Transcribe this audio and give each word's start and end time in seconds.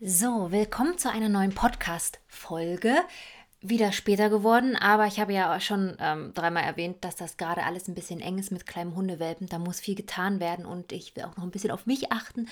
So, 0.00 0.52
willkommen 0.52 0.96
zu 0.96 1.10
einer 1.10 1.28
neuen 1.28 1.52
Podcast-Folge. 1.52 2.94
Wieder 3.60 3.90
später 3.90 4.30
geworden, 4.30 4.76
aber 4.76 5.08
ich 5.08 5.18
habe 5.18 5.32
ja 5.32 5.58
schon 5.58 5.96
ähm, 5.98 6.32
dreimal 6.34 6.62
erwähnt, 6.62 6.98
dass 7.04 7.16
das 7.16 7.36
gerade 7.36 7.64
alles 7.64 7.88
ein 7.88 7.96
bisschen 7.96 8.20
eng 8.20 8.38
ist 8.38 8.52
mit 8.52 8.64
kleinen 8.64 8.94
Hundewelpen. 8.94 9.48
Da 9.48 9.58
muss 9.58 9.80
viel 9.80 9.96
getan 9.96 10.38
werden 10.38 10.66
und 10.66 10.92
ich 10.92 11.16
will 11.16 11.24
auch 11.24 11.36
noch 11.36 11.42
ein 11.42 11.50
bisschen 11.50 11.72
auf 11.72 11.86
mich 11.86 12.12
achten. 12.12 12.46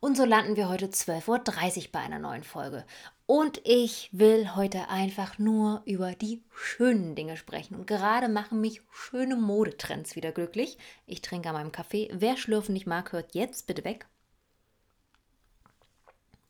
Und 0.00 0.14
so 0.14 0.26
landen 0.26 0.56
wir 0.56 0.68
heute 0.68 0.88
12.30 0.88 1.78
Uhr 1.78 1.88
bei 1.90 2.00
einer 2.00 2.18
neuen 2.18 2.44
Folge. 2.44 2.84
Und 3.24 3.62
ich 3.64 4.10
will 4.12 4.54
heute 4.54 4.90
einfach 4.90 5.38
nur 5.38 5.80
über 5.86 6.12
die 6.12 6.42
schönen 6.52 7.14
Dinge 7.14 7.38
sprechen. 7.38 7.76
Und 7.76 7.86
gerade 7.86 8.28
machen 8.28 8.60
mich 8.60 8.82
schöne 8.92 9.36
Modetrends 9.36 10.16
wieder 10.16 10.32
glücklich. 10.32 10.76
Ich 11.06 11.22
trinke 11.22 11.48
an 11.48 11.54
meinem 11.54 11.72
Kaffee. 11.72 12.10
Wer 12.12 12.36
Schlürfen 12.36 12.74
nicht 12.74 12.86
mag, 12.86 13.12
hört 13.12 13.34
jetzt 13.34 13.66
bitte 13.66 13.84
weg. 13.84 14.09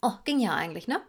Oh, 0.03 0.13
ging 0.25 0.41
ja 0.41 0.55
eigentlich, 0.55 0.89
ne? 0.89 1.03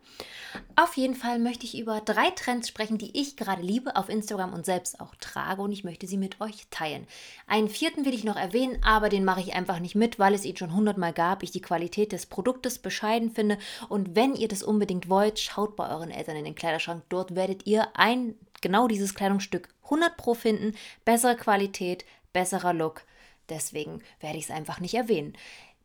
Auf 0.76 0.98
jeden 0.98 1.16
Fall 1.16 1.40
möchte 1.40 1.66
ich 1.66 1.80
über 1.80 2.02
drei 2.02 2.30
Trends 2.32 2.68
sprechen, 2.68 2.98
die 2.98 3.18
ich 3.18 3.38
gerade 3.38 3.62
liebe, 3.62 3.96
auf 3.96 4.10
Instagram 4.10 4.54
und 4.54 4.66
selbst 4.66 5.00
auch 5.00 5.16
trage 5.16 5.62
und 5.62 5.72
ich 5.72 5.86
möchte 5.86 6.08
sie 6.08 6.18
mit 6.18 6.42
euch 6.42 6.68
teilen. 6.72 7.08
Einen 7.48 7.70
vierten 7.70 8.04
will 8.04 8.14
ich 8.14 8.26
noch 8.26 8.36
erwähnen, 8.36 8.84
aber 8.84 9.08
den 9.08 9.24
mache 9.24 9.40
ich 9.40 9.54
einfach 9.54 9.80
nicht 9.80 9.96
mit, 9.96 10.20
weil 10.20 10.34
es 10.34 10.44
ihn 10.44 10.58
schon 10.58 10.76
hundertmal 10.76 11.14
gab, 11.14 11.42
ich 11.42 11.52
die 11.52 11.62
Qualität 11.62 12.12
des 12.12 12.26
Produktes 12.26 12.80
bescheiden 12.80 13.32
finde 13.32 13.58
und 13.88 14.14
wenn 14.18 14.36
ihr 14.36 14.50
das 14.50 14.62
unbedingt 14.62 15.08
wollt, 15.08 15.40
schaut 15.40 15.78
bei 15.78 15.90
euren 15.90 16.12
Eltern 16.12 16.36
in 16.36 16.44
den 16.44 16.56
Kleiderschrank, 16.56 17.04
dort 17.08 17.34
werdet 17.34 17.66
ihr 17.66 17.88
ein 17.94 18.36
genau 18.60 18.90
dieses 18.90 19.16
Kleidungsstück 19.16 19.70
100 19.86 20.18
pro 20.18 20.34
finden, 20.34 20.76
bessere 21.06 21.38
Qualität, 21.38 22.04
besserer 22.34 22.74
Look, 22.74 23.04
deswegen 23.48 24.04
werde 24.20 24.38
ich 24.38 24.46
es 24.46 24.52
einfach 24.52 24.82
nicht 24.82 24.96
erwähnen. 24.96 25.38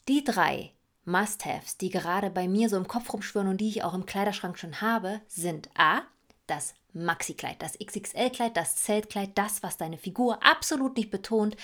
Die 0.09 0.25
drei 0.25 0.73
Must-Haves, 1.07 1.79
die 1.79 1.91
gerade 1.91 2.31
bei 2.31 2.49
mir 2.49 2.69
so 2.69 2.77
im 2.77 2.89
Kopf 2.89 3.13
rumschwirren 3.13 3.49
und 3.49 3.61
die 3.61 3.69
ich 3.69 3.85
auch 3.85 3.95
im 3.95 4.07
Kleiderschrank 4.07 4.59
schon 4.59 4.81
habe, 4.81 5.21
sind 5.29 5.71
A, 5.77 6.03
das 6.47 6.75
Maxi-Kleid, 6.97 7.61
das 7.61 7.79
XXL-Kleid, 7.79 8.57
das 8.57 8.77
Zeltkleid, 8.77 9.31
das, 9.35 9.63
was 9.63 9.77
deine 9.77 9.99
Figur 9.99 10.43
absolut 10.43 10.97
nicht 10.97 11.11
betont, 11.11 11.57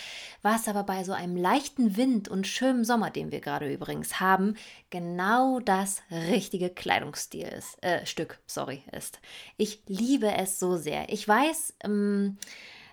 was 0.43 0.69
aber 0.69 0.85
bei 0.85 1.05
so 1.05 1.13
einem 1.13 1.37
leichten 1.37 1.97
Wind 1.97 2.29
und 2.29 2.47
schönen 2.47 2.85
Sommer, 2.85 3.11
den 3.11 3.33
wir 3.33 3.41
gerade 3.41 3.73
übrigens 3.73 4.20
haben, 4.20 4.57
genau 4.91 5.61
das 5.61 6.03
richtige 6.11 6.70
Kleidungsstil 6.70 7.48
ist, 7.48 7.83
äh, 7.83 8.05
Stück, 8.07 8.41
sorry, 8.47 8.83
ist. 8.93 9.20
Ich 9.57 9.83
liebe 9.87 10.33
es 10.33 10.59
so 10.59 10.77
sehr. 10.77 11.09
Ich 11.13 11.27
weiß, 11.27 11.75
ähm, 11.85 12.39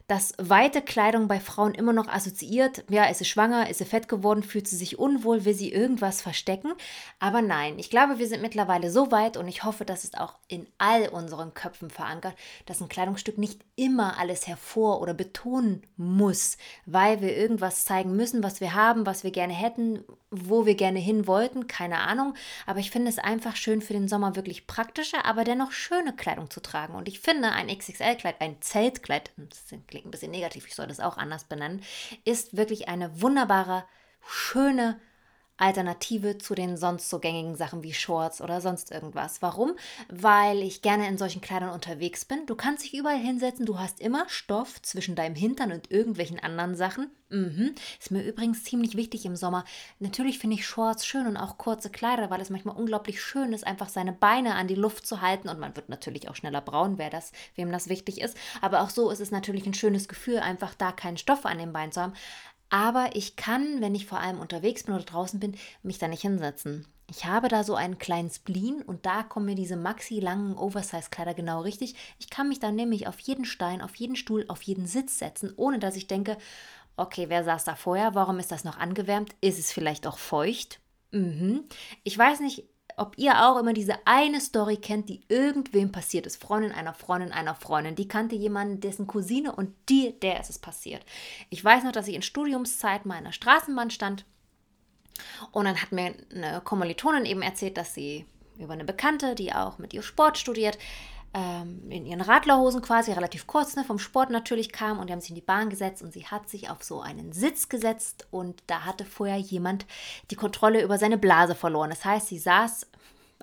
dass 0.10 0.34
weite 0.40 0.82
Kleidung 0.82 1.28
bei 1.28 1.40
Frauen 1.40 1.76
immer 1.76 1.94
noch 1.94 2.08
assoziiert, 2.08 2.84
ja, 2.90 3.06
ist 3.06 3.20
sie 3.20 3.26
schwanger, 3.26 3.70
ist 3.70 3.78
sie 3.78 3.86
fett 3.86 4.10
geworden, 4.10 4.42
fühlt 4.42 4.68
sie 4.68 4.76
sich 4.76 4.98
unwohl, 4.98 5.46
will 5.46 5.54
sie 5.54 5.72
irgendwas 5.72 6.24
verstecken. 6.24 6.74
Aber 7.20 7.44
nein, 7.44 7.78
ich 7.78 7.92
glaube, 7.92 8.18
wir 8.18 8.28
sind 8.28 8.42
mittlerweile 8.42 8.90
so 8.90 9.12
weit 9.12 9.38
und 9.38 9.48
ich 9.48 9.64
hoffe, 9.64 9.86
das 9.86 10.04
ist 10.04 10.18
auch 10.20 10.34
in 10.48 10.66
all 10.80 11.10
unseren 11.10 11.54
Köpfen 11.54 11.92
verankert, 11.92 12.34
dass 12.66 12.82
ein 12.82 12.90
Kleidungsstück 12.90 13.38
nicht 13.38 13.62
immer 13.76 14.18
alles 14.18 14.48
hervor 14.48 15.00
oder 15.00 15.14
betonen 15.14 15.84
muss, 15.96 16.58
weil 16.88 17.22
wir 17.22 17.38
irgendwas 17.38 17.86
zeigen 17.86 18.16
müssen, 18.16 18.42
was 18.42 18.62
wir 18.62 18.74
haben, 18.74 19.06
was 19.06 19.24
wir 19.24 19.32
gerne 19.32 19.54
hätten, 19.54 20.04
wo 20.32 20.66
wir 20.66 20.76
gerne 20.76 21.00
hin 21.00 21.28
wollten, 21.28 21.68
keine 21.68 22.00
Ahnung. 22.00 22.34
Aber 22.66 22.80
ich 22.80 22.90
finde 22.90 23.10
es 23.10 23.20
einfach 23.20 23.56
schön 23.56 23.82
für 23.82 23.94
den 23.94 24.08
Sommer 24.08 24.36
wirklich 24.36 24.66
praktische, 24.66 25.24
aber 25.24 25.44
dennoch 25.44 25.72
schöne 25.72 26.16
Kleidung 26.16 26.50
zu 26.50 26.62
tragen. 26.62 26.96
Und 26.96 27.08
ich 27.08 27.20
finde, 27.20 27.52
ein 27.52 27.68
XXL-Kleid, 27.68 28.36
ein 28.40 28.62
Zeltkleid, 28.62 29.32
das 29.38 29.68
klingt 30.00 30.08
ein 30.08 30.12
bisschen 30.12 30.32
negativ, 30.32 30.66
ich 30.68 30.76
soll 30.76 30.88
das 30.88 31.00
auch 31.00 31.18
anders 31.18 31.44
benennen, 31.44 31.84
ist 32.26 32.56
wirklich 32.56 32.88
eine 32.88 33.22
wunderbare, 33.22 33.84
schöne 34.26 35.00
Alternative 35.60 36.38
zu 36.38 36.56
den 36.56 36.78
sonst 36.78 37.10
so 37.10 37.20
gängigen 37.20 37.56
Sachen 37.56 37.84
wie 37.84 37.94
Shorts 37.94 38.42
oder 38.42 38.62
sonst 38.62 38.92
irgendwas. 38.92 39.42
Warum? 39.42 39.76
Weil 40.10 40.62
ich 40.62 40.82
gerne 40.82 41.08
in 41.08 41.18
solchen 41.18 41.42
Kleidern 41.42 41.70
unterwegs 41.70 42.26
bin. 42.26 42.46
Du 42.46 42.56
kannst 42.56 42.84
dich 42.84 42.94
überall 42.94 43.20
hinsetzen, 43.20 43.66
du 43.66 43.78
hast 43.78 44.00
immer 44.00 44.26
Stoff 44.28 44.82
zwischen 44.82 45.16
deinem 45.16 45.36
Hintern 45.36 45.72
und 45.72 45.92
irgendwelchen 45.92 46.40
anderen 46.40 46.76
Sachen. 46.76 47.12
Mhm. 47.30 47.76
Ist 48.00 48.10
mir 48.10 48.24
übrigens 48.24 48.64
ziemlich 48.64 48.98
wichtig 48.98 49.26
im 49.26 49.36
Sommer. 49.36 49.64
Natürlich 50.00 50.40
finde 50.40 50.56
ich 50.56 50.66
Shorts 50.66 51.06
schön 51.06 51.28
und 51.28 51.38
auch 51.38 51.60
kurze 51.60 51.92
Kleider, 51.92 52.32
weil 52.32 52.42
es 52.42 52.50
manchmal 52.50 52.76
unglaublich 52.76 53.22
schön 53.22 53.54
ist, 53.54 53.68
einfach 53.68 53.90
seine 53.90 54.14
Beine 54.14 54.56
an 54.56 54.68
die 54.68 54.76
Luft 54.76 55.06
zu 55.06 55.22
halten 55.22 55.48
und 55.48 55.60
man 55.60 55.76
wird 55.76 55.90
natürlich 55.90 56.28
auch 56.28 56.36
schneller 56.36 56.62
braun, 56.62 56.98
wer 56.98 57.12
das, 57.12 57.32
wem 57.56 57.72
das 57.72 57.88
wichtig 57.88 58.20
ist. 58.22 58.36
Aber 58.62 58.82
auch 58.82 58.90
so 58.90 59.12
ist 59.12 59.20
es 59.20 59.30
natürlich 59.30 59.68
ein 59.68 59.76
schönes 59.76 60.08
Gefühl, 60.08 60.40
einfach 60.40 60.74
da 60.74 60.92
keinen 60.92 61.18
Stoff 61.18 61.46
an 61.46 61.60
den 61.60 61.72
Beinen 61.72 61.92
zu 61.92 62.02
haben. 62.02 62.14
Aber 62.70 63.10
ich 63.14 63.36
kann, 63.36 63.82
wenn 63.82 63.96
ich 63.96 64.06
vor 64.06 64.20
allem 64.20 64.40
unterwegs 64.40 64.84
bin 64.84 64.96
oder 64.96 65.04
draußen 65.04 65.40
bin, 65.40 65.56
mich 65.82 65.98
da 65.98 66.08
nicht 66.08 66.22
hinsetzen. 66.22 66.86
Ich 67.10 67.26
habe 67.26 67.48
da 67.48 67.64
so 67.64 67.74
einen 67.74 67.98
kleinen 67.98 68.30
Spleen 68.30 68.84
und 68.84 69.08
da 69.08 69.24
kommen 69.24 69.48
mir 69.48 69.56
diese 69.56 69.76
maxi-langen 69.76 70.56
Oversize-Kleider 70.56 71.34
genau 71.34 71.62
richtig. 71.62 71.96
Ich 72.20 72.30
kann 72.30 72.50
mich 72.50 72.60
dann 72.60 72.76
nämlich 72.76 73.08
auf 73.08 73.20
jeden 73.20 73.46
Stein, 73.46 73.82
auf 73.82 73.96
jeden 73.96 74.16
Stuhl, 74.16 74.46
auf 74.48 74.62
jeden 74.62 74.86
Sitz 74.86 75.18
setzen, 75.18 75.52
ohne 75.56 75.80
dass 75.80 75.96
ich 75.96 76.06
denke, 76.06 76.38
okay, 76.98 77.26
wer 77.30 77.44
saß 77.44 77.64
da 77.64 77.76
vorher? 77.76 78.14
Warum 78.14 78.38
ist 78.38 78.52
das 78.52 78.64
noch 78.64 78.78
angewärmt? 78.78 79.36
Ist 79.42 79.58
es 79.58 79.72
vielleicht 79.72 80.06
auch 80.06 80.20
feucht? 80.20 80.80
Mhm. 81.12 81.64
Ich 82.04 82.16
weiß 82.16 82.42
nicht, 82.42 82.66
ob 83.00 83.18
ihr 83.18 83.46
auch 83.46 83.58
immer 83.58 83.74
diese 83.74 83.96
eine 84.06 84.42
Story 84.42 84.78
kennt, 84.78 85.10
die 85.10 85.22
irgendwem 85.30 85.92
passiert 85.92 86.26
ist. 86.26 86.42
Freundin 86.42 86.72
einer 86.72 86.94
Freundin 86.94 87.32
einer 87.32 87.56
Freundin. 87.56 87.96
Die 87.96 88.08
kannte 88.08 88.36
jemanden, 88.36 88.82
dessen 88.82 89.08
Cousine 89.08 89.54
und 89.54 89.74
die, 89.88 90.20
der 90.20 90.40
ist 90.40 90.50
es 90.50 90.60
passiert. 90.60 91.06
Ich 91.50 91.64
weiß 91.64 91.84
noch, 91.84 91.92
dass 91.92 92.08
ich 92.08 92.16
in 92.16 92.22
Studiumszeit 92.22 93.06
mal 93.06 93.18
in 93.18 93.24
der 93.24 93.32
Straßenbahn 93.32 93.90
stand 93.90 94.26
und 95.52 95.66
dann 95.66 95.82
hat 95.82 95.92
mir 95.92 96.14
eine 96.34 96.62
Kommilitonin 96.62 97.26
eben 97.26 97.42
erzählt, 97.42 97.78
dass 97.78 97.94
sie 97.94 98.26
über 98.58 98.74
eine 98.74 98.86
Bekannte, 98.86 99.36
die 99.36 99.54
auch 99.54 99.78
mit 99.78 99.94
ihr 99.94 100.04
Sport 100.04 100.38
studiert, 100.38 100.78
ähm, 101.34 101.90
in 101.90 102.06
ihren 102.06 102.22
Radlerhosen 102.22 102.82
quasi, 102.82 103.12
relativ 103.12 103.46
kurz, 103.46 103.76
ne, 103.76 103.84
vom 103.84 104.00
Sport 104.00 104.30
natürlich 104.32 104.72
kam 104.72 105.00
und 105.00 105.08
die 105.08 105.14
haben 105.14 105.22
sich 105.22 105.30
in 105.30 105.36
die 105.36 105.42
Bahn 105.42 105.70
gesetzt 105.70 106.02
und 106.02 106.12
sie 106.12 106.26
hat 106.26 106.50
sich 106.50 106.70
auf 106.70 106.84
so 106.84 107.02
einen 107.02 107.32
Sitz 107.34 107.70
gesetzt 107.70 108.28
und 108.32 108.64
da 108.68 108.86
hatte 108.86 109.06
vorher 109.06 109.38
jemand 109.38 109.86
die 110.32 110.36
Kontrolle 110.36 110.82
über 110.82 110.98
seine 110.98 111.18
Blase 111.18 111.56
verloren. 111.56 111.92
Das 111.92 112.04
heißt, 112.04 112.28
sie 112.28 112.40
saß 112.40 112.88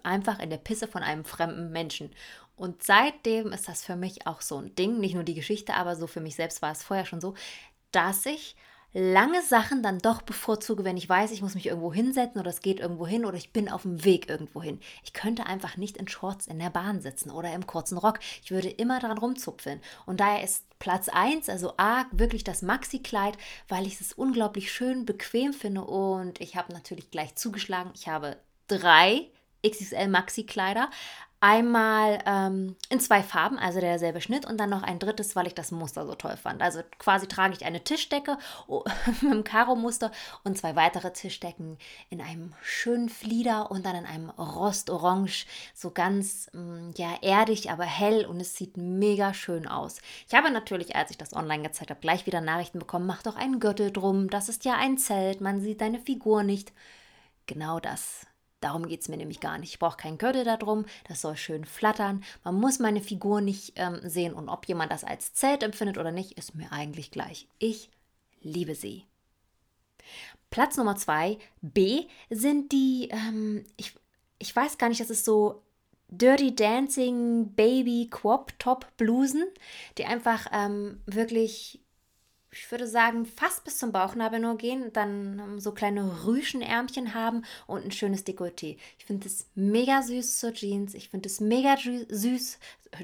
einfach 0.03 0.39
in 0.41 0.51
der 0.51 0.59
Pisse 0.59 0.89
von 0.89 1.03
einem 1.03 1.25
fremden 1.25 1.71
Menschen. 1.71 2.11
Und 2.57 2.83
seitdem 2.83 3.53
ist 3.53 3.69
das 3.69 3.85
für 3.85 3.97
mich 3.97 4.27
auch 4.27 4.41
so 4.41 4.57
ein 4.57 4.75
Ding, 4.75 4.99
nicht 4.99 5.15
nur 5.15 5.25
die 5.25 5.35
Geschichte, 5.35 5.75
aber 5.75 5.95
so 5.95 6.07
für 6.07 6.21
mich 6.21 6.37
selbst 6.37 6.63
war 6.63 6.73
es 6.73 6.83
vorher 6.83 7.05
schon 7.05 7.21
so, 7.21 7.35
dass 7.93 8.25
ich 8.27 8.57
lange 8.99 9.43
Sachen 9.43 9.83
dann 9.83 9.99
doch 9.99 10.23
bevorzuge, 10.23 10.83
wenn 10.83 10.97
ich 10.97 11.07
weiß, 11.07 11.31
ich 11.31 11.43
muss 11.43 11.55
mich 11.55 11.67
irgendwo 11.67 11.93
hinsetzen 11.93 12.41
oder 12.41 12.49
es 12.49 12.62
geht 12.62 12.81
irgendwo 12.81 13.07
hin 13.07 13.27
oder 13.27 13.37
ich 13.37 13.53
bin 13.53 13.69
auf 13.69 13.83
dem 13.83 14.05
Weg 14.07 14.31
irgendwo 14.31 14.62
hin. 14.62 14.81
Ich 15.05 15.12
könnte 15.12 15.45
einfach 15.45 15.77
nicht 15.77 15.99
in 15.99 16.09
Shorts 16.09 16.47
in 16.47 16.59
der 16.59 16.71
Bahn 16.71 17.03
sitzen 17.03 17.31
oder 17.31 17.53
im 17.53 17.67
kurzen 17.67 17.99
Rock. 17.99 18.21
Ich 18.43 18.51
würde 18.53 18.71
immer 18.71 18.99
daran 18.99 19.19
rumzupfeln. 19.19 19.83
Und 20.06 20.21
daher 20.21 20.43
ist 20.43 20.65
Platz 20.79 21.11
1, 21.11 21.51
also 21.51 21.75
A, 21.77 22.06
wirklich 22.11 22.43
das 22.43 22.62
Maxi-Kleid, 22.62 23.37
weil 23.69 23.87
ich 23.87 24.01
es 24.01 24.15
unglaublich 24.15 24.73
schön 24.73 25.05
bequem 25.05 25.53
finde 25.53 25.83
und 25.83 26.41
ich 26.41 26.56
habe 26.56 26.73
natürlich 26.73 27.11
gleich 27.11 27.35
zugeschlagen. 27.35 27.91
Ich 27.95 28.09
habe 28.09 28.39
drei 28.67 29.29
XXL 29.62 30.09
Maxi-Kleider. 30.09 30.91
Einmal 31.41 32.19
ähm, 32.25 32.77
in 32.89 32.99
zwei 32.99 33.23
Farben, 33.23 33.59
also 33.59 33.79
derselbe 33.79 34.23
Schnitt, 34.23 34.47
und 34.47 34.59
dann 34.59 34.71
noch 34.71 34.83
ein 34.83 34.99
drittes, 34.99 35.37
weil 35.37 35.47
ich 35.47 35.55
das 35.55 35.71
Muster 35.71 36.07
so 36.07 36.15
toll 36.15 36.39
fand. 36.39 36.63
Also 36.63 36.81
quasi 36.99 37.27
trage 37.27 37.53
ich 37.53 37.67
eine 37.67 37.85
Tischdecke 37.85 38.39
mit 39.21 39.31
einem 39.31 39.45
Karo-Muster 39.45 40.11
und 40.45 40.57
zwei 40.57 40.77
weitere 40.77 41.13
Tischdecken 41.13 41.77
in 42.09 42.23
einem 42.23 42.55
schönen 42.63 43.11
Flieder 43.11 43.71
und 43.71 43.85
dann 43.85 43.97
in 43.97 44.07
einem 44.07 44.31
Rostorange, 44.31 45.45
so 45.75 45.91
ganz 45.91 46.49
mm, 46.55 46.93
ja 46.97 47.11
erdig, 47.21 47.71
aber 47.71 47.85
hell 47.85 48.25
und 48.25 48.41
es 48.41 48.57
sieht 48.57 48.79
mega 48.79 49.35
schön 49.35 49.69
aus. 49.69 49.99
Ich 50.29 50.35
habe 50.35 50.51
natürlich, 50.51 50.97
als 50.97 51.11
ich 51.11 51.19
das 51.19 51.35
online 51.35 51.65
gezeigt 51.65 51.91
habe, 51.91 52.01
gleich 52.01 52.25
wieder 52.25 52.41
Nachrichten 52.41 52.79
bekommen, 52.79 53.07
mach 53.07 53.23
doch 53.23 53.37
einen 53.37 53.61
Gürtel 53.61 53.93
drum, 53.93 54.31
das 54.31 54.49
ist 54.49 54.65
ja 54.65 54.77
ein 54.77 54.97
Zelt, 54.97 55.43
man 55.43 55.61
sieht 55.61 55.83
deine 55.83 56.01
Figur 56.01 56.43
nicht. 56.43 56.73
Genau 57.47 57.79
das 57.79 58.27
Darum 58.61 58.87
geht 58.87 59.03
es 59.03 59.09
mir 59.09 59.17
nämlich 59.17 59.41
gar 59.41 59.59
nicht. 59.59 59.71
Ich 59.71 59.78
brauche 59.78 59.99
keinen 59.99 60.19
Gürtel 60.19 60.44
darum, 60.44 60.87
das 61.08 61.20
soll 61.20 61.37
schön 61.37 61.64
flattern. 61.64 62.25
Man 62.43 62.55
muss 62.55 62.79
meine 62.79 63.03
Figur 63.03 63.41
nicht 63.41 63.75
ähm, 63.76 64.00
sehen 64.03 64.32
und 64.32 64.49
ob 64.49 64.67
jemand 64.67 64.93
das 64.93 65.05
als 65.05 65.35
Zelt 65.35 65.62
empfindet 65.62 65.99
oder 65.99 66.11
nicht, 66.11 66.32
ist 66.38 66.55
mir 66.55 66.73
eigentlich 66.73 67.11
gleich. 67.11 67.49
Ich 67.58 67.91
liebe 68.41 68.75
sie. 68.75 69.05
Platz 70.50 70.76
Nummer 70.76 70.97
zwei, 70.97 71.38
B, 71.61 72.06
sind 72.31 72.73
die, 72.73 73.08
ähm, 73.11 73.64
ich, 73.76 73.94
ich 74.38 74.55
weiß 74.55 74.79
gar 74.79 74.88
nicht, 74.88 75.00
das 75.00 75.11
ist 75.11 75.25
so 75.25 75.62
Dirty 76.08 76.55
Dancing 76.55 77.53
Baby 77.55 78.08
Quop 78.11 78.58
Top 78.58 78.87
Blusen, 78.97 79.44
die 79.99 80.05
einfach 80.05 80.47
ähm, 80.53 81.03
wirklich 81.06 81.81
ich 82.58 82.70
würde 82.70 82.87
sagen, 82.87 83.26
fast 83.26 83.64
bis 83.64 83.79
zum 83.79 83.93
Bauchnabel 83.93 84.41
nur 84.41 84.56
gehen, 84.56 84.93
dann 84.93 85.58
so 85.58 85.73
kleine 85.73 86.25
Rüschenärmchen 86.25 87.14
haben 87.14 87.44
und 87.67 87.85
ein 87.85 87.93
schönes 87.93 88.25
Dekolleté. 88.25 88.79
Ich 88.99 89.05
finde 89.05 89.26
es 89.26 89.47
mega 89.55 90.03
süß 90.03 90.38
zur 90.38 90.53
Jeans. 90.53 90.94
Ich 90.94 91.11
finde 91.11 91.29
es 91.29 91.41
mega 91.41 91.76
süß, 91.76 92.58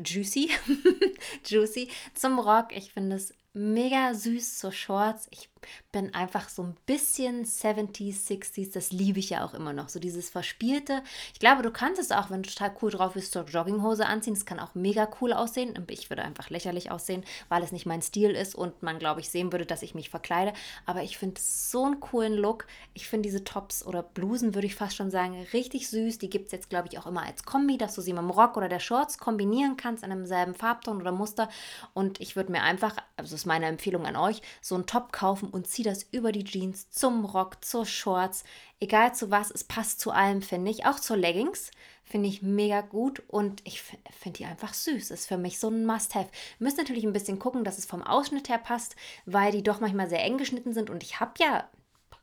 juicy, 0.04 0.50
juicy 1.46 1.88
zum 2.14 2.38
Rock. 2.38 2.75
Ich 2.75 2.93
finde 2.93 3.16
es 3.16 3.34
mega 3.52 4.14
süß 4.14 4.58
zur 4.58 4.72
Shorts. 4.72 5.28
Ich 5.31 5.51
bin 5.91 6.14
einfach 6.14 6.49
so 6.49 6.62
ein 6.62 6.76
bisschen 6.87 7.44
70s, 7.44 8.26
60s, 8.26 8.73
das 8.73 8.93
liebe 8.93 9.19
ich 9.19 9.31
ja 9.31 9.44
auch 9.44 9.55
immer 9.55 9.73
noch. 9.73 9.88
So 9.88 10.00
dieses 10.00 10.31
Verspielte. 10.31 11.03
Ich 11.32 11.41
glaube, 11.41 11.62
du 11.62 11.70
kannst 11.70 12.00
es 12.00 12.12
auch, 12.12 12.31
wenn 12.31 12.43
du 12.43 12.50
total 12.50 12.75
cool 12.82 12.91
drauf 12.91 13.14
bist, 13.14 13.32
zur 13.32 13.44
Jogginghose 13.44 14.06
anziehen. 14.06 14.35
Das 14.35 14.47
kann 14.47 14.61
auch 14.61 14.75
mega 14.75 15.09
cool 15.20 15.32
aussehen. 15.32 15.75
Ich 15.88 16.11
würde 16.11 16.23
einfach 16.23 16.50
lächerlich 16.50 16.91
aussehen, 16.91 17.25
weil 17.49 17.62
es 17.62 17.73
nicht 17.73 17.87
mein 17.87 18.03
Stil 18.03 18.31
ist 18.31 18.55
und 18.55 18.82
man, 18.82 18.99
glaube 18.99 19.20
ich, 19.20 19.29
sehen 19.29 19.53
würde, 19.53 19.67
dass 19.67 19.82
ich 19.82 19.94
mich 19.94 20.11
verkleide. 20.11 20.53
Aber 20.87 21.03
ich 21.03 21.19
finde 21.19 21.41
so 21.41 21.85
einen 21.85 22.00
coolen 22.00 22.35
Look. 22.35 22.67
Ich 22.94 23.09
finde 23.09 23.29
diese 23.29 23.44
Tops 23.44 23.85
oder 23.85 24.03
Blusen, 24.03 24.55
würde 24.55 24.67
ich 24.67 24.75
fast 24.75 24.97
schon 24.97 25.11
sagen, 25.11 25.47
richtig 25.53 25.88
süß. 25.88 26.19
Die 26.19 26.31
gibt 26.31 26.47
es 26.47 26.53
jetzt, 26.53 26.70
glaube 26.70 26.88
ich, 26.91 26.99
auch 26.99 27.06
immer 27.06 27.23
als 27.23 27.44
Kombi, 27.44 27.79
dass 27.79 27.94
du 27.94 28.00
sie 28.00 28.12
mit 28.12 28.23
dem 28.23 28.31
Rock 28.31 28.56
oder 28.56 28.69
der 28.69 28.81
Shorts 28.81 29.19
kombinieren 29.19 29.76
kannst 29.76 30.05
in 30.05 30.12
einem 30.12 30.26
selben 30.26 30.55
Farbton 30.55 31.00
oder 31.00 31.12
Muster. 31.12 31.49
Und 31.94 32.20
ich 32.20 32.37
würde 32.37 32.53
mir 32.53 32.62
einfach, 32.62 32.97
also 33.17 33.35
ist 33.35 33.47
meine 33.47 33.67
Empfehlung 33.67 34.06
an 34.06 34.17
euch, 34.17 34.43
so 34.61 34.75
einen 34.75 34.87
Top 34.87 35.12
kaufen 35.12 35.50
und 35.52 35.66
zieh 35.66 35.82
das 35.82 36.06
über 36.10 36.32
die 36.32 36.44
Jeans 36.44 36.90
zum 36.90 37.25
Rock, 37.25 37.64
zur 37.64 37.87
Shorts, 37.87 38.44
egal 38.81 39.14
zu 39.14 39.31
was, 39.31 39.50
es 39.50 39.64
passt 39.64 40.00
zu 40.00 40.10
allem, 40.10 40.43
finde 40.43 40.70
ich. 40.70 40.87
Auch 40.87 40.99
zur 40.99 41.16
Leggings 41.16 41.70
finde 42.04 42.28
ich 42.28 42.43
mega 42.43 42.81
gut 42.81 43.22
und 43.28 43.62
ich 43.64 43.82
finde 43.82 44.38
die 44.38 44.44
einfach 44.44 44.75
süß. 44.75 45.10
Ist 45.10 45.26
für 45.26 45.38
mich 45.38 45.58
so 45.58 45.69
ein 45.69 45.87
Must-Have. 45.87 46.28
Müsst 46.58 46.78
natürlich 46.78 47.04
ein 47.04 47.12
bisschen 47.12 47.38
gucken, 47.38 47.64
dass 47.64 47.78
es 47.78 47.87
vom 47.87 48.02
Ausschnitt 48.02 48.49
her 48.49 48.58
passt, 48.58 48.96
weil 49.25 49.52
die 49.52 49.62
doch 49.62 49.81
manchmal 49.81 50.08
sehr 50.08 50.22
eng 50.22 50.38
geschnitten 50.38 50.72
sind 50.72 50.90
und 50.90 51.02
ich 51.02 51.20
habe 51.20 51.32
ja 51.38 51.69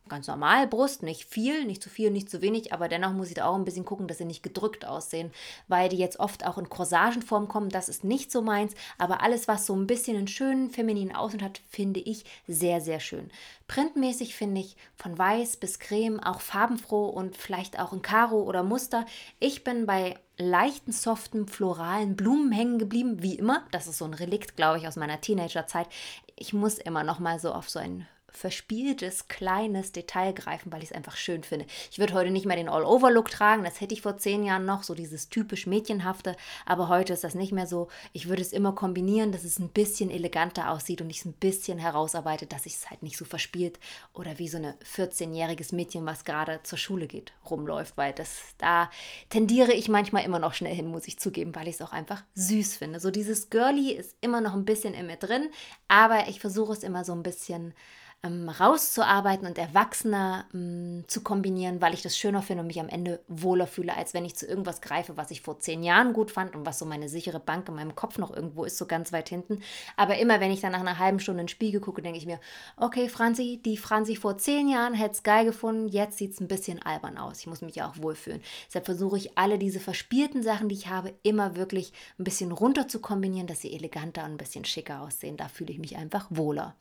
ganz 0.10 0.28
normal 0.28 0.68
Brust, 0.68 1.04
nicht 1.04 1.26
viel, 1.26 1.66
nicht 1.66 1.82
zu 1.82 1.90
viel, 1.90 2.12
nicht 2.12 2.30
zu 2.30 2.42
wenig, 2.42 2.74
aber 2.74 2.88
dennoch 2.88 3.14
muss 3.14 3.30
ich 3.30 3.36
da 3.36 3.46
auch 3.46 3.56
ein 3.56 3.66
bisschen 3.66 3.86
gucken, 3.86 4.08
dass 4.08 4.18
sie 4.18 4.26
nicht 4.26 4.44
gedrückt 4.44 4.86
aussehen, 4.86 5.32
weil 5.68 5.90
die 5.90 5.98
jetzt 5.98 6.20
oft 6.20 6.46
auch 6.46 6.58
in 6.58 6.70
Corsagenform 6.70 7.48
kommen. 7.48 7.70
Das 7.70 7.90
ist 7.90 8.04
nicht 8.04 8.32
so 8.32 8.42
meins, 8.42 8.74
aber 8.98 9.22
alles, 9.22 9.48
was 9.48 9.66
so 9.66 9.76
ein 9.76 9.88
bisschen 9.88 10.18
einen 10.18 10.28
schönen 10.28 10.70
femininen 10.70 11.16
Aussehen 11.16 11.44
hat, 11.44 11.62
finde 11.70 12.00
ich 12.00 12.26
sehr, 12.48 12.82
sehr 12.82 13.00
schön. 13.00 13.30
Printmäßig 13.68 14.36
finde 14.36 14.62
ich 14.62 14.76
von 14.96 15.18
weiß 15.18 15.58
bis 15.58 15.80
creme 15.80 16.20
auch 16.20 16.42
farbenfroh 16.42 17.08
und 17.08 17.38
vielleicht 17.38 17.80
auch 17.80 17.94
in 17.94 18.02
Karo 18.02 18.42
oder 18.42 18.64
Muster. 18.64 19.06
Ich 19.40 19.64
bin 19.64 19.86
bei 19.86 20.18
leichten, 20.40 20.92
soften, 20.92 21.48
floralen 21.48 22.16
Blumen 22.16 22.52
hängen 22.52 22.80
geblieben, 22.80 23.22
wie 23.22 23.36
immer. 23.36 23.64
Das 23.72 23.88
ist 23.88 23.98
so 24.00 24.06
ein 24.06 24.14
Relikt, 24.14 24.56
glaube 24.56 24.80
ich, 24.80 24.88
aus 24.88 24.96
meiner 24.96 25.22
Teenagerzeit. 25.22 25.88
Ich 26.36 26.54
muss 26.54 26.80
immer 26.80 27.04
noch 27.04 27.20
mal 27.20 27.40
so 27.40 27.52
auf 27.52 27.70
so 27.70 27.78
ein 27.78 28.08
verspieltes, 28.32 29.28
kleines 29.28 29.92
Detail 29.92 30.34
greifen, 30.34 30.72
weil 30.72 30.84
ich 30.84 30.90
es 30.90 30.96
einfach 30.96 31.18
schön 31.18 31.44
finde. 31.44 31.66
Ich 31.92 32.00
würde 32.00 32.14
heute 32.14 32.32
nicht 32.32 32.46
mehr 32.46 32.56
den 32.56 32.70
All-Over-Look 32.70 33.30
tragen, 33.30 33.64
das 33.64 33.82
hätte 33.82 33.94
ich 33.94 34.02
vor 34.02 34.18
zehn 34.18 34.44
Jahren 34.44 34.66
noch, 34.66 34.84
so 34.84 34.96
dieses 34.96 35.30
typisch 35.30 35.68
Mädchenhafte, 35.68 36.36
aber 36.66 36.88
heute 36.88 37.14
ist 37.14 37.24
das 37.24 37.36
nicht 37.36 37.52
mehr 37.52 37.68
so. 37.68 37.88
Ich 38.14 38.30
würde 38.30 38.42
es 38.42 38.54
immer 38.54 38.74
kombinieren, 38.74 39.32
dass 39.32 39.44
es 39.44 39.60
ein 39.60 39.70
bisschen 39.70 40.10
eleganter 40.10 40.72
aussieht 40.72 41.02
und 41.02 41.10
ich 41.10 41.20
es 41.20 41.26
ein 41.26 41.34
bisschen 41.34 41.78
herausarbeite, 41.78 42.46
dass 42.46 42.66
ich 42.66 42.76
es 42.76 42.90
halt 42.90 43.04
nicht 43.04 43.18
so 43.18 43.26
verspielt 43.26 43.80
oder 44.14 44.40
wie 44.40 44.48
so 44.48 44.58
ein 44.58 44.74
14-jähriges 44.96 45.76
Mädchen, 45.76 46.06
was 46.06 46.24
gerade 46.24 46.60
zur 46.64 46.78
Schule 46.78 47.08
geht, 47.08 47.34
rumläuft, 47.50 47.98
weil 47.98 48.14
das, 48.14 48.38
da 48.58 48.90
tendiere 49.30 49.74
ich 49.74 49.90
manchmal 49.90 50.24
immer 50.24 50.40
noch 50.40 50.54
schnell 50.54 50.76
hin, 50.76 50.88
muss 50.88 51.08
ich 51.08 51.20
zugeben, 51.20 51.56
weil 51.56 51.68
ich 51.68 51.76
es 51.76 51.82
auch 51.82 51.92
einfach 51.92 52.24
süß 52.36 52.78
finde. 52.78 53.00
So 53.00 53.12
dieses 53.12 53.50
Girly 53.50 53.92
ist 53.92 54.16
immer 54.22 54.42
noch 54.42 54.54
ein 54.54 54.66
bisschen 54.66 54.94
in 54.94 55.08
mir 55.08 55.18
drin, 55.18 55.50
aber 55.88 56.28
ich 56.28 56.40
versuche 56.40 56.74
es 56.74 56.84
immer 56.84 57.04
so 57.04 57.14
ein 57.14 57.24
bisschen 57.24 57.74
ähm, 58.22 58.50
rauszuarbeiten 58.50 59.48
und 59.48 59.58
erwachsener 59.58 60.46
ähm, 60.54 61.06
zu 61.08 61.22
kombinieren, 61.22 61.82
weil 61.82 61.94
ich 61.94 62.02
das 62.02 62.18
schöner 62.18 62.42
finde 62.42 62.62
und 62.62 62.68
mich 62.68 62.80
am 62.80 62.90
Ende 62.90 63.22
wohler 63.30 63.66
fühle, 63.66 63.96
als 63.96 64.14
wenn 64.14 64.26
ich 64.26 64.36
zu 64.36 64.46
irgendwas 64.46 64.82
greife, 64.82 65.16
was 65.16 65.32
ich 65.32 65.42
vor 65.42 65.60
zehn 65.60 65.84
Jahren 65.84 66.12
gut 66.12 66.30
fand 66.30 66.54
und 66.54 66.66
was 66.66 66.80
so 66.80 66.86
meine 66.86 67.08
sichere 67.08 67.40
Bank 67.40 67.70
in 67.70 67.76
meinem 67.76 67.96
Kopf 67.96 68.18
noch 68.18 68.36
irgendwo 68.36 68.66
ist, 68.66 68.78
so 68.78 68.86
ganz 68.86 69.14
weit 69.14 69.30
hinten. 69.30 69.62
Aber 69.96 70.18
immer, 70.18 70.42
wenn 70.42 70.52
ich 70.52 70.60
dann 70.60 70.74
nach 70.74 70.82
einer 70.82 71.00
halben 71.00 71.20
Stunde 71.20 71.42
in 71.42 71.46
den 71.46 71.50
Spiegel 71.50 71.80
gucke, 71.80 72.02
denke 72.02 72.18
ich 72.18 72.26
mir, 72.26 72.42
okay, 72.76 73.08
Franzi, 73.08 73.62
die 73.64 73.78
Franzi 73.78 74.18
vor 74.18 74.38
zehn 74.38 74.68
Jahren 74.68 74.94
hätte 74.94 75.14
es 75.14 75.24
geil 75.24 75.46
gefunden, 75.46 75.88
jetzt 75.88 76.18
sieht 76.18 76.34
es 76.34 76.42
ein 76.42 76.50
bisschen 76.50 76.82
albern 76.82 77.18
aus. 77.18 77.40
Ich 77.40 77.48
muss 77.48 77.62
mich 77.62 77.76
ja 77.76 77.88
auch 77.88 78.02
wohlfühlen. 78.02 78.42
Deshalb 78.68 78.86
versuche 78.86 79.18
ich 79.18 79.38
alle 79.38 79.58
diese 79.58 79.80
verspielten 79.80 80.44
Sachen, 80.44 80.68
die 80.68 80.76
ich 80.76 80.88
habe, 80.88 81.14
immer 81.24 81.56
wirklich 81.56 81.94
ein 82.18 82.26
bisschen 82.26 82.52
runter 82.52 82.90
zu 82.90 83.00
kombinieren, 83.00 83.48
dass 83.48 83.62
sie 83.62 83.74
eleganter 83.74 84.26
und 84.26 84.32
ein 84.32 84.38
bisschen 84.38 84.66
schicker 84.66 85.02
aussehen. 85.02 85.38
Da 85.38 85.48
fühle 85.48 85.72
ich 85.72 85.80
mich 85.80 85.96
einfach 85.96 86.28
wohler. 86.30 86.76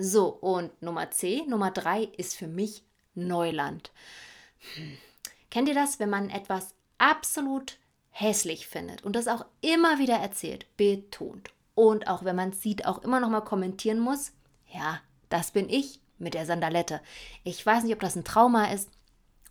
So, 0.00 0.28
und 0.28 0.80
Nummer 0.80 1.10
C, 1.10 1.42
Nummer 1.48 1.72
3 1.72 2.04
ist 2.16 2.36
für 2.36 2.46
mich 2.46 2.84
Neuland. 3.16 3.90
Hm. 4.74 4.96
Kennt 5.50 5.68
ihr 5.68 5.74
das, 5.74 5.98
wenn 5.98 6.08
man 6.08 6.30
etwas 6.30 6.74
absolut 6.98 7.78
hässlich 8.10 8.68
findet 8.68 9.02
und 9.02 9.16
das 9.16 9.26
auch 9.26 9.44
immer 9.60 9.98
wieder 9.98 10.14
erzählt, 10.14 10.66
betont 10.76 11.50
und 11.74 12.06
auch 12.06 12.24
wenn 12.24 12.36
man 12.36 12.50
es 12.50 12.62
sieht, 12.62 12.86
auch 12.86 12.98
immer 12.98 13.18
noch 13.18 13.28
mal 13.28 13.40
kommentieren 13.40 13.98
muss? 13.98 14.32
Ja, 14.72 15.00
das 15.30 15.50
bin 15.50 15.68
ich 15.68 16.00
mit 16.18 16.34
der 16.34 16.46
Sandalette. 16.46 17.00
Ich 17.42 17.64
weiß 17.64 17.82
nicht, 17.82 17.92
ob 17.92 18.00
das 18.00 18.14
ein 18.14 18.24
Trauma 18.24 18.66
ist, 18.66 18.88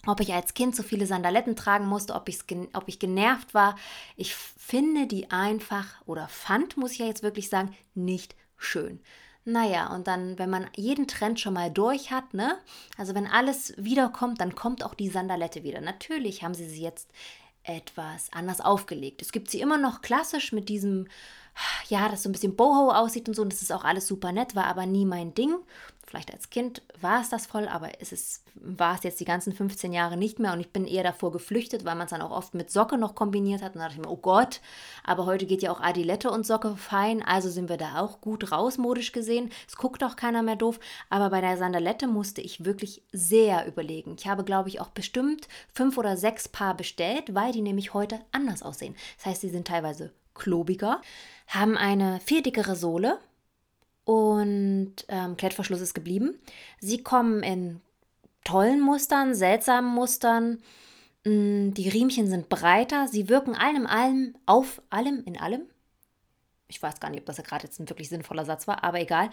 ob 0.05 0.21
ich 0.21 0.33
als 0.33 0.53
Kind 0.53 0.77
so 0.77 0.83
viele 0.83 1.07
Sandaletten 1.07 1.57
tragen 1.57 1.87
musste, 1.87 2.15
ob, 2.15 2.29
ob 2.73 2.87
ich 2.87 2.99
genervt 2.99 3.53
war. 3.53 3.75
Ich 4.15 4.33
finde 4.33 5.07
die 5.07 5.29
einfach 5.29 6.01
oder 6.05 6.29
fand, 6.29 6.77
muss 6.77 6.93
ich 6.93 6.99
ja 6.99 7.05
jetzt 7.05 7.23
wirklich 7.23 7.49
sagen, 7.49 7.75
nicht 7.95 8.35
schön. 8.55 9.01
Naja, 9.49 9.95
und 9.95 10.07
dann, 10.07 10.37
wenn 10.37 10.49
man 10.49 10.69
jeden 10.75 11.07
Trend 11.07 11.39
schon 11.39 11.53
mal 11.53 11.71
durch 11.71 12.11
hat, 12.11 12.33
ne? 12.33 12.57
Also 12.97 13.15
wenn 13.15 13.27
alles 13.27 13.73
wiederkommt, 13.77 14.41
dann 14.41 14.55
kommt 14.55 14.83
auch 14.83 14.93
die 14.93 15.07
Sandalette 15.07 15.63
wieder. 15.63 15.79
Natürlich 15.79 16.43
haben 16.43 16.53
sie 16.53 16.67
sie 16.67 16.81
jetzt 16.81 17.09
etwas 17.63 18.29
anders 18.33 18.59
aufgelegt. 18.59 19.21
Es 19.21 19.31
gibt 19.31 19.49
sie 19.49 19.61
immer 19.61 19.77
noch 19.77 20.01
klassisch 20.01 20.51
mit 20.51 20.67
diesem, 20.67 21.07
ja, 21.87 22.09
das 22.09 22.23
so 22.23 22.29
ein 22.29 22.33
bisschen 22.33 22.55
Boho 22.55 22.91
aussieht 22.91 23.27
und 23.27 23.35
so. 23.35 23.41
Und 23.41 23.51
das 23.53 23.61
ist 23.61 23.71
auch 23.71 23.83
alles 23.83 24.07
super 24.07 24.31
nett, 24.31 24.55
war 24.55 24.65
aber 24.65 24.85
nie 24.85 25.05
mein 25.05 25.33
Ding. 25.33 25.55
Vielleicht 26.07 26.31
als 26.31 26.49
Kind 26.49 26.81
war 27.01 27.19
es 27.19 27.27
das 27.27 27.47
voll, 27.47 27.67
aber 27.67 27.99
es 27.99 28.13
ist, 28.13 28.41
war 28.55 28.95
es 28.95 29.03
jetzt 29.03 29.19
die 29.19 29.25
ganzen 29.25 29.51
15 29.51 29.91
Jahre 29.91 30.15
nicht 30.15 30.39
mehr 30.39 30.53
und 30.53 30.61
ich 30.61 30.71
bin 30.71 30.85
eher 30.85 31.03
davor 31.03 31.33
geflüchtet, 31.33 31.83
weil 31.83 31.95
man 31.95 32.05
es 32.05 32.11
dann 32.11 32.21
auch 32.21 32.31
oft 32.31 32.53
mit 32.53 32.71
Socke 32.71 32.97
noch 32.97 33.13
kombiniert 33.13 33.61
hat. 33.61 33.75
Und 33.75 33.79
da 33.79 33.87
dachte 33.87 33.99
ich 33.99 34.05
mir, 34.05 34.11
oh 34.11 34.15
Gott, 34.15 34.61
aber 35.03 35.25
heute 35.25 35.45
geht 35.45 35.61
ja 35.61 35.69
auch 35.69 35.81
Adilette 35.81 36.31
und 36.31 36.45
Socke 36.45 36.77
fein, 36.77 37.21
also 37.23 37.49
sind 37.49 37.67
wir 37.67 37.75
da 37.75 37.99
auch 37.99 38.21
gut 38.21 38.53
rausmodisch 38.53 39.11
gesehen. 39.11 39.49
Es 39.67 39.75
guckt 39.75 40.01
auch 40.01 40.15
keiner 40.15 40.43
mehr 40.43 40.55
doof, 40.55 40.79
aber 41.09 41.29
bei 41.29 41.41
der 41.41 41.57
Sandalette 41.57 42.07
musste 42.07 42.39
ich 42.39 42.63
wirklich 42.63 43.03
sehr 43.11 43.67
überlegen. 43.67 44.15
Ich 44.17 44.29
habe, 44.29 44.45
glaube 44.45 44.69
ich, 44.69 44.79
auch 44.79 44.91
bestimmt 44.91 45.49
fünf 45.73 45.97
oder 45.97 46.15
sechs 46.15 46.47
Paar 46.47 46.77
bestellt, 46.77 47.35
weil 47.35 47.51
die 47.51 47.61
nämlich 47.61 47.93
heute 47.93 48.21
anders 48.31 48.63
aussehen. 48.63 48.95
Das 49.17 49.25
heißt, 49.25 49.41
sie 49.41 49.49
sind 49.49 49.67
teilweise 49.67 50.13
klobiger, 50.37 51.01
haben 51.47 51.77
eine 51.77 52.19
viel 52.21 52.41
dickere 52.41 52.75
Sohle 52.75 53.19
und 54.03 54.93
ähm, 55.09 55.35
Klettverschluss 55.37 55.81
ist 55.81 55.93
geblieben. 55.93 56.39
Sie 56.79 57.03
kommen 57.03 57.43
in 57.43 57.81
tollen 58.43 58.79
Mustern, 58.79 59.35
seltsamen 59.35 59.93
Mustern. 59.93 60.59
Mm, 61.25 61.71
die 61.73 61.89
Riemchen 61.89 62.27
sind 62.27 62.49
breiter. 62.49 63.07
Sie 63.07 63.27
wirken 63.27 63.55
allem, 63.55 63.85
allem, 63.85 64.35
auf 64.45 64.81
allem, 64.89 65.23
in 65.25 65.37
allem. 65.37 65.63
Ich 66.69 66.81
weiß 66.81 66.99
gar 66.99 67.09
nicht, 67.09 67.19
ob 67.19 67.25
das 67.25 67.37
ja 67.37 67.43
gerade 67.43 67.65
jetzt 67.65 67.79
ein 67.79 67.89
wirklich 67.89 68.09
sinnvoller 68.09 68.45
Satz 68.45 68.67
war, 68.67 68.83
aber 68.83 68.99
egal 68.99 69.29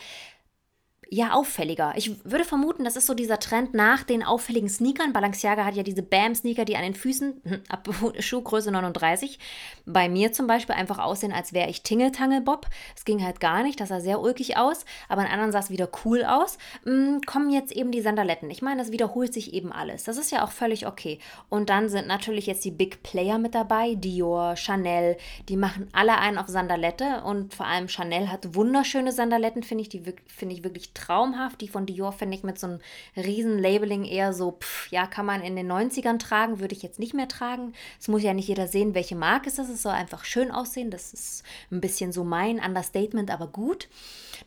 ja, 1.11 1.33
auffälliger. 1.33 1.93
Ich 1.97 2.25
würde 2.25 2.45
vermuten, 2.45 2.85
das 2.85 2.97
ist 2.97 3.07
so 3.07 3.15
dieser 3.15 3.39
Trend 3.39 3.75
nach 3.75 4.03
den 4.03 4.23
auffälligen 4.23 4.69
Sneakern. 4.69 5.13
Balenciaga 5.13 5.65
hat 5.65 5.75
ja 5.75 5.83
diese 5.83 6.03
Bam-Sneaker, 6.03 6.65
die 6.65 6.77
an 6.77 6.83
den 6.83 6.95
Füßen, 6.95 7.41
hm, 7.45 7.63
ab 7.69 7.89
Schuhgröße 8.19 8.71
39, 8.71 9.39
bei 9.87 10.09
mir 10.09 10.33
zum 10.33 10.47
Beispiel 10.47 10.75
einfach 10.75 10.99
aussehen, 10.99 11.33
als 11.33 11.53
wäre 11.53 11.69
ich 11.69 11.83
Tingle-Tangle-Bob. 11.83 12.67
Es 12.97 13.05
ging 13.05 13.23
halt 13.23 13.41
gar 13.41 13.63
nicht, 13.63 13.81
das 13.81 13.91
sah 13.91 14.01
sehr 14.01 14.21
ulkig 14.21 14.57
aus, 14.57 14.85
aber 15.09 15.23
an 15.23 15.29
anderen 15.29 15.53
sah 15.53 15.59
es 15.59 15.71
wieder 15.71 15.89
cool 16.05 16.25
aus. 16.25 16.59
Hm, 16.85 17.21
kommen 17.27 17.51
jetzt 17.51 17.73
eben 17.73 17.91
die 17.91 18.01
Sandaletten. 18.01 18.51
Ich 18.51 18.63
meine, 18.63 18.81
das 18.81 18.93
wiederholt 18.93 19.35
sich 19.35 19.53
eben 19.53 19.73
alles. 19.73 20.05
Das 20.05 20.17
ist 20.17 20.31
ja 20.31 20.45
auch 20.45 20.51
völlig 20.51 20.87
okay. 20.87 21.19
Und 21.49 21.71
dann 21.71 21.89
sind 21.89 22.07
natürlich 22.07 22.47
jetzt 22.47 22.65
die 22.65 22.71
Big 22.71 23.03
Player 23.03 23.39
mit 23.39 23.55
dabei, 23.55 23.95
Dior, 23.95 24.57
Chanel, 24.57 25.17
die 25.49 25.57
machen 25.57 25.89
alle 25.93 26.19
einen 26.19 26.39
auf 26.39 26.49
Sandalette 26.49 27.23
und 27.25 27.55
vor 27.55 27.67
allem 27.67 27.89
Chanel 27.89 28.31
hat 28.31 28.55
wunderschöne 28.55 29.13
Sandaletten, 29.13 29.63
finde 29.63 29.83
ich, 29.83 29.89
die 29.89 30.03
finde 30.27 30.55
ich 30.55 30.65
wirklich 30.65 30.94
traumhaft. 30.95 31.61
Die 31.61 31.69
von 31.69 31.87
Dior 31.87 32.13
finde 32.13 32.37
ich 32.37 32.43
mit 32.43 32.59
so 32.59 32.67
einem 32.67 32.81
riesen 33.17 33.59
Labeling 33.59 34.05
eher 34.05 34.33
so, 34.33 34.53
pff, 34.53 34.91
ja, 34.91 35.07
kann 35.07 35.27
man 35.27 35.43
in 35.43 35.57
den 35.57 35.71
90ern 35.71 36.19
tragen, 36.19 36.61
würde 36.61 36.75
ich 36.75 36.83
jetzt 36.83 36.99
nicht 36.99 37.15
mehr 37.15 37.29
tragen. 37.29 37.73
Es 38.01 38.09
muss 38.09 38.23
ja 38.23 38.35
nicht 38.35 38.49
jeder 38.49 38.69
sehen, 38.69 38.95
welche 38.95 39.17
Marke 39.17 39.49
es 39.49 39.59
ist. 39.59 39.69
Es 39.69 39.83
soll 39.83 39.93
einfach 39.93 40.25
schön 40.25 40.51
aussehen. 40.51 40.91
Das 40.91 41.13
ist 41.13 41.43
ein 41.71 41.81
bisschen 41.81 42.13
so 42.13 42.25
mein 42.25 42.59
Understatement, 42.59 43.31
aber 43.31 43.49
gut. 43.49 43.89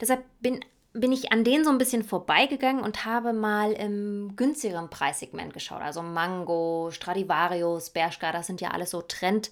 Deshalb 0.01 0.23
bin 0.39 0.59
bin 0.93 1.11
ich 1.11 1.31
an 1.31 1.43
denen 1.43 1.63
so 1.63 1.69
ein 1.69 1.77
bisschen 1.77 2.03
vorbeigegangen 2.03 2.81
und 2.81 3.05
habe 3.05 3.31
mal 3.31 3.71
im 3.73 4.35
günstigeren 4.35 4.89
Preissegment 4.89 5.53
geschaut. 5.53 5.81
Also 5.81 6.01
Mango, 6.01 6.89
Stradivarius, 6.91 7.91
Bershka, 7.91 8.31
das 8.31 8.47
sind 8.47 8.61
ja 8.61 8.71
alles 8.71 8.91
so 8.91 9.01
Trend- 9.01 9.51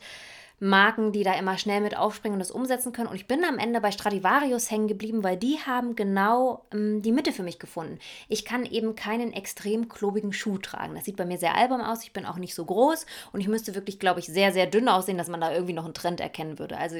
Marken, 0.59 1.11
die 1.11 1.23
da 1.23 1.33
immer 1.33 1.57
schnell 1.57 1.81
mit 1.81 1.97
aufspringen 1.97 2.35
und 2.35 2.39
das 2.39 2.51
umsetzen 2.51 2.93
können. 2.93 3.09
Und 3.09 3.15
ich 3.15 3.27
bin 3.27 3.43
am 3.43 3.59
Ende 3.59 3.81
bei 3.81 3.91
Stradivarius 3.91 4.71
hängen 4.71 4.87
geblieben, 4.87 5.23
weil 5.23 5.37
die 5.37 5.59
haben 5.65 5.95
genau 5.95 6.65
ähm, 6.73 7.01
die 7.01 7.11
Mitte 7.11 7.31
für 7.31 7.43
mich 7.43 7.59
gefunden. 7.59 7.99
Ich 8.29 8.45
kann 8.45 8.65
eben 8.65 8.95
keinen 8.95 9.33
extrem 9.33 9.89
klobigen 9.89 10.33
Schuh 10.33 10.57
tragen. 10.57 10.95
Das 10.95 11.05
sieht 11.05 11.17
bei 11.17 11.25
mir 11.25 11.37
sehr 11.37 11.55
albern 11.55 11.81
aus. 11.81 12.03
Ich 12.03 12.13
bin 12.13 12.25
auch 12.25 12.37
nicht 12.37 12.55
so 12.55 12.65
groß 12.65 13.05
und 13.33 13.41
ich 13.41 13.47
müsste 13.47 13.75
wirklich, 13.75 13.99
glaube 13.99 14.19
ich, 14.19 14.27
sehr, 14.27 14.53
sehr 14.53 14.67
dünn 14.67 14.87
aussehen, 14.87 15.17
dass 15.17 15.27
man 15.27 15.41
da 15.41 15.51
irgendwie 15.51 15.73
noch 15.73 15.85
einen 15.85 15.93
Trend 15.93 16.19
erkennen 16.19 16.59
würde. 16.59 16.77
Also 16.77 16.97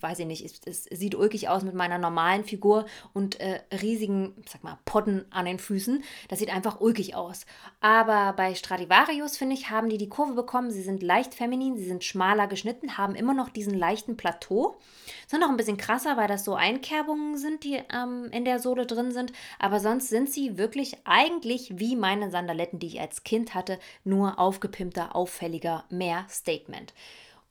weiß 0.00 0.20
ich 0.20 0.26
nicht, 0.26 0.44
es, 0.44 0.86
es, 0.86 0.98
sieht 0.98 1.14
ulkig 1.14 1.48
aus 1.48 1.62
mit 1.62 1.74
meiner 1.74 1.98
normalen 1.98 2.44
Figur 2.44 2.86
und 3.12 3.40
äh, 3.40 3.60
riesigen, 3.82 4.34
sag 4.46 4.64
mal, 4.64 4.78
Potten 4.84 5.24
an 5.30 5.44
den 5.44 5.58
Füßen. 5.58 6.02
Das 6.28 6.38
sieht 6.38 6.54
einfach 6.54 6.80
ulkig 6.80 7.14
aus. 7.14 7.46
Aber 7.80 8.32
bei 8.34 8.54
Stradivarius, 8.54 9.36
finde 9.36 9.54
ich, 9.54 9.70
haben 9.70 9.88
die 9.88 9.98
die 9.98 10.08
Kurve 10.08 10.34
bekommen. 10.34 10.70
Sie 10.70 10.82
sind 10.82 11.02
leicht 11.02 11.34
feminin, 11.34 11.76
sie 11.76 11.86
sind 11.86 12.04
schmaler 12.04 12.46
geschnitten, 12.46 12.98
haben 12.98 13.14
immer 13.14 13.34
noch 13.34 13.48
diesen 13.48 13.74
leichten 13.74 14.16
Plateau. 14.16 14.78
Sind 15.26 15.40
noch 15.40 15.50
ein 15.50 15.56
bisschen 15.56 15.76
krasser, 15.76 16.16
weil 16.16 16.28
das 16.28 16.44
so 16.44 16.54
Einkerbungen 16.54 17.36
sind, 17.36 17.64
die 17.64 17.80
ähm, 17.92 18.28
in 18.32 18.44
der 18.44 18.58
Sohle 18.58 18.86
drin 18.86 19.12
sind. 19.12 19.32
Aber 19.58 19.80
sonst 19.80 20.08
sind 20.08 20.30
sie 20.30 20.58
wirklich 20.58 20.96
eigentlich 21.04 21.78
wie 21.78 21.96
meine 21.96 22.30
Sandaletten, 22.30 22.78
die 22.78 22.86
ich 22.88 23.00
als 23.00 23.24
Kind 23.24 23.54
hatte, 23.54 23.78
nur 24.04 24.38
aufgepimpter, 24.38 25.14
auffälliger, 25.14 25.84
mehr 25.90 26.26
Statement. 26.28 26.92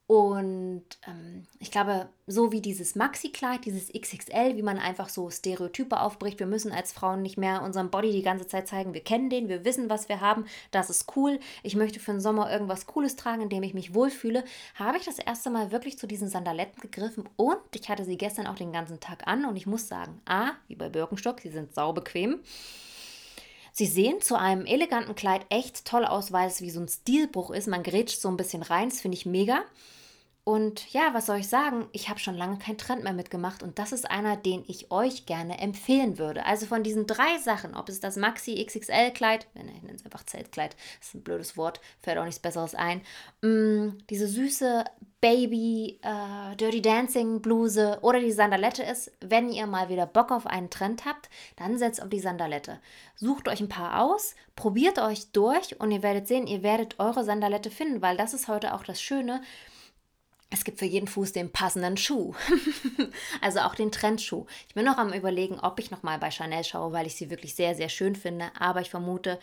Und 0.08 0.86
ähm, 1.06 1.46
ich 1.60 1.70
glaube, 1.70 2.08
so 2.28 2.54
wie 2.54 2.62
dieses 2.62 2.96
Maxi-Kleid, 2.96 3.66
dieses 3.66 3.92
XXL, 3.92 4.56
wie 4.56 4.62
man 4.62 4.78
einfach 4.78 5.10
so 5.10 5.30
Stereotype 5.30 6.00
aufbricht, 6.00 6.40
wir 6.40 6.48
müssen 6.48 6.72
als 6.72 6.94
Frauen 6.94 7.22
nicht 7.22 7.38
mehr 7.38 7.62
unseren 7.62 7.90
Body 7.90 8.14
die 8.14 8.22
ganze 8.22 8.48
Zeit 8.48 8.70
zeigen, 8.70 8.94
wir 8.94 9.04
kennen 9.04 9.30
den, 9.30 9.50
wir 9.50 9.66
wissen, 9.66 9.90
was 9.90 10.08
wir 10.08 10.22
haben, 10.22 10.46
das 10.72 10.90
ist 10.90 11.18
cool. 11.18 11.42
Ich 11.62 11.76
möchte 11.76 12.00
für 12.00 12.12
den 12.12 12.22
Sommer 12.22 12.50
irgendwas 12.50 12.86
Cooles 12.86 13.18
tragen, 13.18 13.42
in 13.42 13.50
dem 13.50 13.64
ich 13.64 13.74
mich 13.74 13.94
wohlfühle, 13.94 14.46
habe 14.76 14.98
ich 14.98 15.04
das 15.04 15.20
erste 15.20 15.50
Mal 15.50 15.72
wirklich 15.74 16.00
zu 16.00 16.08
diesen 16.08 16.30
Sandaletten 16.30 16.80
gegriffen 16.80 17.28
und 17.36 17.60
ich 17.76 17.90
hatte 17.90 18.06
sie 18.06 18.18
gestern 18.18 18.48
auch 18.48 18.56
den 18.56 18.72
ganzen 18.72 19.02
Tag 19.02 19.28
an 19.28 19.44
und 19.44 19.58
ich 19.58 19.68
muss 19.68 19.90
sagen, 19.90 20.22
A, 20.26 20.52
wie 20.70 20.76
bei 20.76 20.88
Birkenstock, 20.88 21.42
sie 21.42 21.52
sind 21.52 21.76
saubequem. 21.76 22.40
Sie 23.74 23.86
sehen 23.86 24.22
zu 24.22 24.40
einem 24.40 24.66
eleganten 24.66 25.16
Kleid 25.16 25.46
echt 25.50 25.84
toll 25.84 26.06
aus, 26.06 26.32
weil 26.32 26.48
es 26.48 26.62
wie 26.62 26.72
so 26.72 26.80
ein 26.80 26.88
Stilbruch 26.88 27.52
ist. 27.52 27.68
Man 27.68 27.84
grätscht 27.84 28.22
so 28.22 28.30
ein 28.30 28.38
bisschen 28.38 28.64
rein, 28.64 28.90
das 28.90 29.02
finde 29.02 29.18
ich 29.18 29.26
mega. 29.26 29.64
Und 30.48 30.94
ja, 30.94 31.10
was 31.12 31.26
soll 31.26 31.40
ich 31.40 31.50
sagen? 31.50 31.90
Ich 31.92 32.08
habe 32.08 32.22
schon 32.22 32.38
lange 32.38 32.58
keinen 32.58 32.78
Trend 32.78 33.04
mehr 33.04 33.12
mitgemacht 33.12 33.64
und 33.64 33.80
das 33.80 33.92
ist 33.92 34.10
einer, 34.10 34.38
den 34.38 34.64
ich 34.66 34.92
euch 34.92 35.26
gerne 35.26 35.60
empfehlen 35.60 36.18
würde. 36.18 36.46
Also 36.46 36.68
von 36.68 36.84
diesen 36.84 37.06
drei 37.06 37.38
Sachen, 37.44 37.76
ob 37.76 37.90
es 37.90 38.00
das 38.00 38.16
Maxi 38.16 38.64
XXL 38.66 39.12
Kleid, 39.12 39.46
ich 39.56 39.62
nenne 39.62 39.94
es 39.94 40.06
einfach 40.06 40.26
Zeltkleid, 40.26 40.78
das 41.00 41.10
ist 41.10 41.16
ein 41.16 41.24
blödes 41.24 41.58
Wort, 41.58 41.82
fällt 42.00 42.18
auch 42.18 42.24
nichts 42.24 42.40
Besseres 42.40 42.76
ein, 42.76 43.02
mm, 43.42 43.98
diese 44.10 44.26
süße 44.30 44.86
Baby 45.20 46.00
äh, 46.02 46.56
Dirty 46.56 46.82
Dancing 46.82 47.42
Bluse 47.42 48.00
oder 48.02 48.22
die 48.22 48.32
Sandalette 48.32 48.84
ist, 48.84 49.12
wenn 49.20 49.50
ihr 49.50 49.68
mal 49.68 49.90
wieder 49.90 50.06
Bock 50.06 50.32
auf 50.32 50.48
einen 50.48 50.70
Trend 50.70 51.04
habt, 51.04 51.30
dann 51.58 51.78
setzt 51.78 52.02
auf 52.02 52.08
die 52.08 52.22
Sandalette. 52.22 52.80
Sucht 53.18 53.50
euch 53.50 53.60
ein 53.60 53.68
paar 53.68 54.02
aus, 54.02 54.34
probiert 54.56 54.98
euch 54.98 55.30
durch 55.34 55.78
und 55.82 55.92
ihr 55.92 56.04
werdet 56.04 56.30
sehen, 56.30 56.48
ihr 56.48 56.64
werdet 56.64 57.02
eure 57.02 57.26
Sandalette 57.26 57.70
finden, 57.70 58.02
weil 58.02 58.16
das 58.16 58.34
ist 58.34 58.48
heute 58.48 58.74
auch 58.74 58.86
das 58.86 59.02
Schöne 59.02 59.42
es 60.50 60.64
gibt 60.64 60.80
für 60.80 60.86
jeden 60.86 61.08
Fuß 61.08 61.34
den 61.34 61.52
passenden 61.52 61.98
Schuh. 61.98 62.34
also 63.42 63.60
auch 63.60 63.76
den 63.76 63.92
Trendschuh. 63.92 64.46
Ich 64.68 64.76
bin 64.76 64.86
noch 64.86 64.98
am 64.98 65.12
überlegen, 65.12 65.60
ob 65.60 65.80
ich 65.80 65.92
nochmal 65.92 66.20
bei 66.20 66.32
Chanel 66.32 66.64
schaue, 66.64 66.94
weil 66.94 67.06
ich 67.06 67.16
sie 67.16 67.30
wirklich 67.30 67.56
sehr, 67.56 67.76
sehr 67.76 67.90
schön 67.90 68.16
finde. 68.16 68.52
Aber 68.58 68.82
ich 68.82 68.90
vermute, 68.90 69.40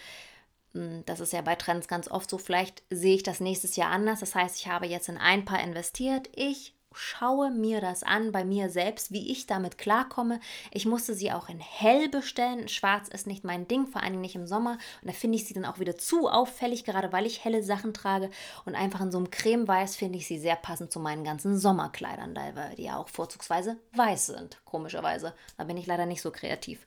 hm, 0.73 1.03
das 1.05 1.21
ist 1.21 1.33
ja 1.33 1.43
bei 1.43 1.57
Trends 1.57 1.89
ganz 1.89 2.09
oft 2.09 2.31
so, 2.31 2.39
vielleicht 2.39 2.83
sehe 2.91 3.17
ich 3.17 3.23
das 3.23 3.41
nächstes 3.41 3.77
Jahr 3.77 3.91
anders. 3.91 4.21
Das 4.21 4.35
heißt, 4.35 4.57
ich 4.57 4.69
habe 4.69 4.87
jetzt 4.87 5.09
in 5.09 5.19
ein 5.19 5.45
paar 5.45 5.63
investiert. 5.63 6.31
Ich 6.35 6.75
schaue 6.95 7.51
mir 7.51 7.81
das 7.81 8.03
an 8.03 8.33
bei 8.33 8.45
mir 8.45 8.71
selbst, 8.71 9.13
wie 9.13 9.31
ich 9.31 9.47
damit 9.47 9.79
klarkomme. 9.79 10.41
Ich 10.71 10.87
musste 10.87 11.15
sie 11.15 11.33
auch 11.33 11.49
in 11.49 11.61
hell 11.61 12.09
bestellen. 12.09 12.69
Schwarz 12.69 13.09
ist 13.09 13.27
nicht 13.27 13.45
mein 13.45 13.69
Ding, 13.69 13.87
vor 13.87 14.03
allem 14.03 14.21
nicht 14.21 14.35
im 14.35 14.47
Sommer. 14.47 14.79
Und 15.03 15.09
da 15.09 15.13
finde 15.13 15.37
ich 15.37 15.47
sie 15.47 15.55
dann 15.55 15.65
auch 15.65 15.79
wieder 15.79 15.97
zu 15.97 16.29
auffällig, 16.29 16.85
gerade 16.85 17.13
weil 17.13 17.27
ich 17.27 17.45
helle 17.45 17.63
Sachen 17.63 17.95
trage. 17.95 18.31
Und 18.65 18.75
einfach 18.75 19.01
in 19.01 19.11
so 19.11 19.19
einem 19.19 19.31
Cremeweiß 19.31 19.97
finde 19.97 20.19
ich 20.19 20.27
sie 20.27 20.39
sehr 20.39 20.57
passend 20.57 20.93
zu 20.93 21.01
meinen 21.01 21.25
ganzen 21.25 21.59
Sommerkleidern, 21.59 22.39
die 22.77 22.85
ja 22.85 22.97
auch 22.97 23.09
vorzugsweise 23.09 23.77
weiß 23.95 24.27
sind, 24.27 24.61
komischerweise. 24.65 25.35
Da 25.57 25.65
bin 25.65 25.77
ich 25.77 25.87
leider 25.87 26.07
nicht 26.07 26.23
so 26.23 26.31
kreativ. 26.31 26.87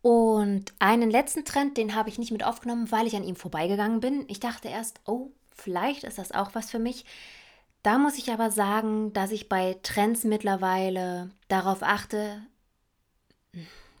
Und 0.00 0.72
einen 0.78 1.10
letzten 1.10 1.44
Trend, 1.44 1.76
den 1.76 1.94
habe 1.94 2.08
ich 2.08 2.18
nicht 2.18 2.30
mit 2.30 2.44
aufgenommen, 2.44 2.90
weil 2.92 3.06
ich 3.06 3.16
an 3.16 3.24
ihm 3.24 3.36
vorbeigegangen 3.36 4.00
bin. 4.00 4.24
Ich 4.28 4.40
dachte 4.40 4.68
erst, 4.68 5.00
oh, 5.06 5.30
vielleicht 5.54 6.04
ist 6.04 6.18
das 6.18 6.32
auch 6.32 6.54
was 6.54 6.70
für 6.70 6.78
mich. 6.78 7.04
Da 7.88 7.96
muss 7.96 8.18
ich 8.18 8.30
aber 8.30 8.50
sagen, 8.50 9.14
dass 9.14 9.30
ich 9.30 9.48
bei 9.48 9.78
Trends 9.82 10.24
mittlerweile 10.24 11.30
darauf 11.48 11.82
achte, 11.82 12.42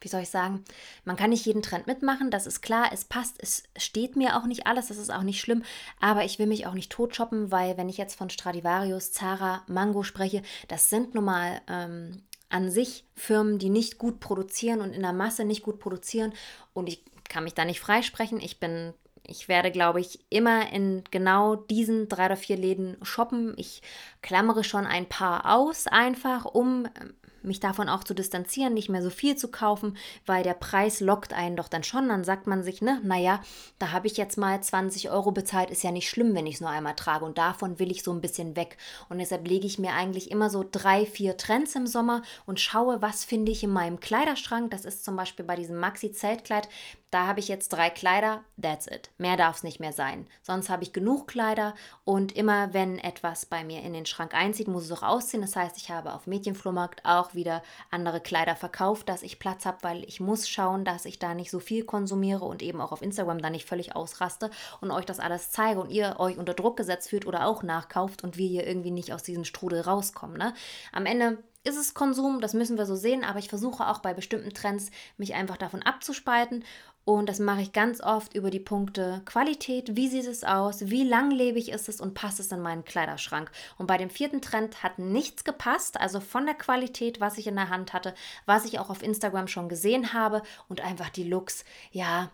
wie 0.02 0.08
soll 0.08 0.20
ich 0.20 0.28
sagen, 0.28 0.62
man 1.06 1.16
kann 1.16 1.30
nicht 1.30 1.46
jeden 1.46 1.62
Trend 1.62 1.86
mitmachen, 1.86 2.30
das 2.30 2.46
ist 2.46 2.60
klar, 2.60 2.90
es 2.92 3.06
passt, 3.06 3.42
es 3.42 3.62
steht 3.78 4.14
mir 4.14 4.36
auch 4.36 4.44
nicht 4.44 4.66
alles, 4.66 4.88
das 4.88 4.98
ist 4.98 5.10
auch 5.10 5.22
nicht 5.22 5.40
schlimm, 5.40 5.62
aber 6.00 6.26
ich 6.26 6.38
will 6.38 6.46
mich 6.46 6.66
auch 6.66 6.74
nicht 6.74 6.92
totshoppen, 6.92 7.50
weil 7.50 7.78
wenn 7.78 7.88
ich 7.88 7.96
jetzt 7.96 8.14
von 8.14 8.28
Stradivarius, 8.28 9.12
Zara, 9.12 9.62
Mango 9.68 10.02
spreche, 10.02 10.42
das 10.68 10.90
sind 10.90 11.14
nun 11.14 11.24
mal 11.24 11.62
ähm, 11.66 12.24
an 12.50 12.70
sich 12.70 13.06
Firmen, 13.14 13.58
die 13.58 13.70
nicht 13.70 13.96
gut 13.96 14.20
produzieren 14.20 14.82
und 14.82 14.92
in 14.92 15.00
der 15.00 15.14
Masse 15.14 15.46
nicht 15.46 15.62
gut 15.62 15.78
produzieren 15.78 16.34
und 16.74 16.90
ich 16.90 17.02
kann 17.26 17.44
mich 17.44 17.54
da 17.54 17.64
nicht 17.64 17.80
freisprechen, 17.80 18.38
ich 18.38 18.60
bin 18.60 18.92
ich 19.28 19.46
werde, 19.46 19.70
glaube 19.70 20.00
ich, 20.00 20.18
immer 20.30 20.72
in 20.72 21.04
genau 21.10 21.54
diesen 21.54 22.08
drei 22.08 22.26
oder 22.26 22.36
vier 22.36 22.56
Läden 22.56 22.96
shoppen. 23.02 23.52
Ich 23.56 23.82
klammere 24.22 24.64
schon 24.64 24.86
ein 24.86 25.06
paar 25.06 25.54
aus, 25.54 25.86
einfach 25.86 26.46
um 26.46 26.86
ähm, 27.00 27.14
mich 27.42 27.60
davon 27.60 27.88
auch 27.88 28.04
zu 28.04 28.14
distanzieren, 28.14 28.74
nicht 28.74 28.88
mehr 28.88 29.02
so 29.02 29.10
viel 29.10 29.36
zu 29.36 29.48
kaufen, 29.48 29.96
weil 30.26 30.42
der 30.42 30.54
Preis 30.54 31.00
lockt 31.00 31.32
einen 31.32 31.56
doch 31.56 31.68
dann 31.68 31.84
schon. 31.84 32.08
Dann 32.08 32.24
sagt 32.24 32.46
man 32.46 32.62
sich, 32.62 32.82
ne, 32.82 33.00
naja, 33.04 33.40
da 33.78 33.92
habe 33.92 34.06
ich 34.06 34.16
jetzt 34.16 34.38
mal 34.38 34.60
20 34.60 35.10
Euro 35.10 35.30
bezahlt, 35.30 35.70
ist 35.70 35.82
ja 35.82 35.90
nicht 35.90 36.08
schlimm, 36.08 36.34
wenn 36.34 36.46
ich 36.46 36.56
es 36.56 36.60
nur 36.60 36.70
einmal 36.70 36.94
trage 36.94 37.24
und 37.24 37.38
davon 37.38 37.78
will 37.78 37.90
ich 37.90 38.02
so 38.02 38.12
ein 38.12 38.20
bisschen 38.20 38.56
weg. 38.56 38.76
Und 39.08 39.18
deshalb 39.18 39.46
lege 39.46 39.66
ich 39.66 39.78
mir 39.78 39.92
eigentlich 39.92 40.30
immer 40.30 40.50
so 40.50 40.64
drei, 40.70 41.06
vier 41.06 41.36
Trends 41.36 41.74
im 41.74 41.86
Sommer 41.86 42.22
und 42.46 42.60
schaue, 42.60 43.02
was 43.02 43.24
finde 43.24 43.52
ich 43.52 43.62
in 43.62 43.70
meinem 43.70 44.00
Kleiderschrank. 44.00 44.70
Das 44.70 44.84
ist 44.84 45.04
zum 45.04 45.16
Beispiel 45.16 45.44
bei 45.44 45.56
diesem 45.56 45.78
Maxi-Zeltkleid, 45.78 46.68
da 47.10 47.26
habe 47.26 47.40
ich 47.40 47.48
jetzt 47.48 47.70
drei 47.70 47.88
Kleider, 47.88 48.44
that's 48.60 48.86
it. 48.86 49.10
Mehr 49.16 49.36
darf 49.36 49.56
es 49.56 49.62
nicht 49.62 49.80
mehr 49.80 49.92
sein. 49.92 50.26
Sonst 50.42 50.68
habe 50.68 50.82
ich 50.82 50.92
genug 50.92 51.26
Kleider 51.26 51.74
und 52.04 52.36
immer 52.36 52.74
wenn 52.74 52.98
etwas 52.98 53.46
bei 53.46 53.64
mir 53.64 53.82
in 53.82 53.94
den 53.94 54.04
Schrank 54.04 54.34
einzieht, 54.34 54.68
muss 54.68 54.84
es 54.84 54.92
auch 54.92 55.02
ausziehen. 55.02 55.40
Das 55.40 55.56
heißt, 55.56 55.78
ich 55.78 55.90
habe 55.90 56.12
auf 56.12 56.26
Mädchenflohmarkt 56.26 57.04
auch 57.04 57.34
wieder 57.34 57.62
andere 57.90 58.20
Kleider 58.20 58.56
verkauft, 58.56 59.08
dass 59.08 59.22
ich 59.22 59.38
Platz 59.38 59.64
habe, 59.64 59.78
weil 59.82 60.04
ich 60.04 60.20
muss 60.20 60.48
schauen, 60.48 60.84
dass 60.84 61.06
ich 61.06 61.18
da 61.18 61.34
nicht 61.34 61.50
so 61.50 61.60
viel 61.60 61.84
konsumiere 61.84 62.44
und 62.44 62.62
eben 62.62 62.80
auch 62.80 62.92
auf 62.92 63.02
Instagram 63.02 63.40
da 63.40 63.48
nicht 63.48 63.66
völlig 63.66 63.96
ausraste 63.96 64.50
und 64.80 64.90
euch 64.90 65.06
das 65.06 65.20
alles 65.20 65.50
zeige 65.50 65.80
und 65.80 65.90
ihr 65.90 66.16
euch 66.18 66.36
unter 66.36 66.54
Druck 66.54 66.76
gesetzt 66.76 67.08
fühlt 67.08 67.26
oder 67.26 67.46
auch 67.46 67.62
nachkauft 67.62 68.22
und 68.22 68.36
wir 68.36 68.48
hier 68.48 68.66
irgendwie 68.66 68.90
nicht 68.90 69.12
aus 69.14 69.22
diesem 69.22 69.44
Strudel 69.44 69.80
rauskommen. 69.80 70.36
Ne? 70.36 70.52
Am 70.92 71.06
Ende 71.06 71.38
ist 71.64 71.76
es 71.76 71.94
Konsum, 71.94 72.40
das 72.40 72.54
müssen 72.54 72.78
wir 72.78 72.86
so 72.86 72.96
sehen, 72.96 73.24
aber 73.24 73.38
ich 73.38 73.48
versuche 73.48 73.86
auch 73.88 73.98
bei 73.98 74.14
bestimmten 74.14 74.54
Trends 74.54 74.90
mich 75.16 75.34
einfach 75.34 75.56
davon 75.56 75.82
abzuspalten 75.82 76.64
und 77.04 77.28
das 77.28 77.38
mache 77.38 77.62
ich 77.62 77.72
ganz 77.72 78.02
oft 78.02 78.34
über 78.34 78.50
die 78.50 78.60
Punkte 78.60 79.22
Qualität, 79.24 79.96
wie 79.96 80.08
sieht 80.08 80.26
es 80.26 80.44
aus, 80.44 80.90
wie 80.90 81.04
langlebig 81.04 81.70
ist 81.70 81.88
es 81.88 82.00
und 82.00 82.12
passt 82.12 82.38
es 82.38 82.52
in 82.52 82.60
meinen 82.60 82.84
Kleiderschrank. 82.84 83.50
Und 83.78 83.86
bei 83.86 83.96
dem 83.96 84.10
vierten 84.10 84.42
Trend 84.42 84.82
hat 84.82 84.98
nichts 84.98 85.42
gepasst, 85.44 85.98
also 85.98 86.20
von 86.20 86.44
der 86.44 86.54
Qualität, 86.54 87.18
was 87.18 87.38
ich 87.38 87.46
in 87.46 87.56
der 87.56 87.70
Hand 87.70 87.94
hatte, 87.94 88.14
was 88.44 88.66
ich 88.66 88.78
auch 88.78 88.90
auf 88.90 89.02
Instagram 89.02 89.48
schon 89.48 89.70
gesehen 89.70 90.12
habe 90.12 90.42
und 90.68 90.82
einfach 90.82 91.08
die 91.08 91.24
Looks, 91.24 91.64
ja, 91.92 92.30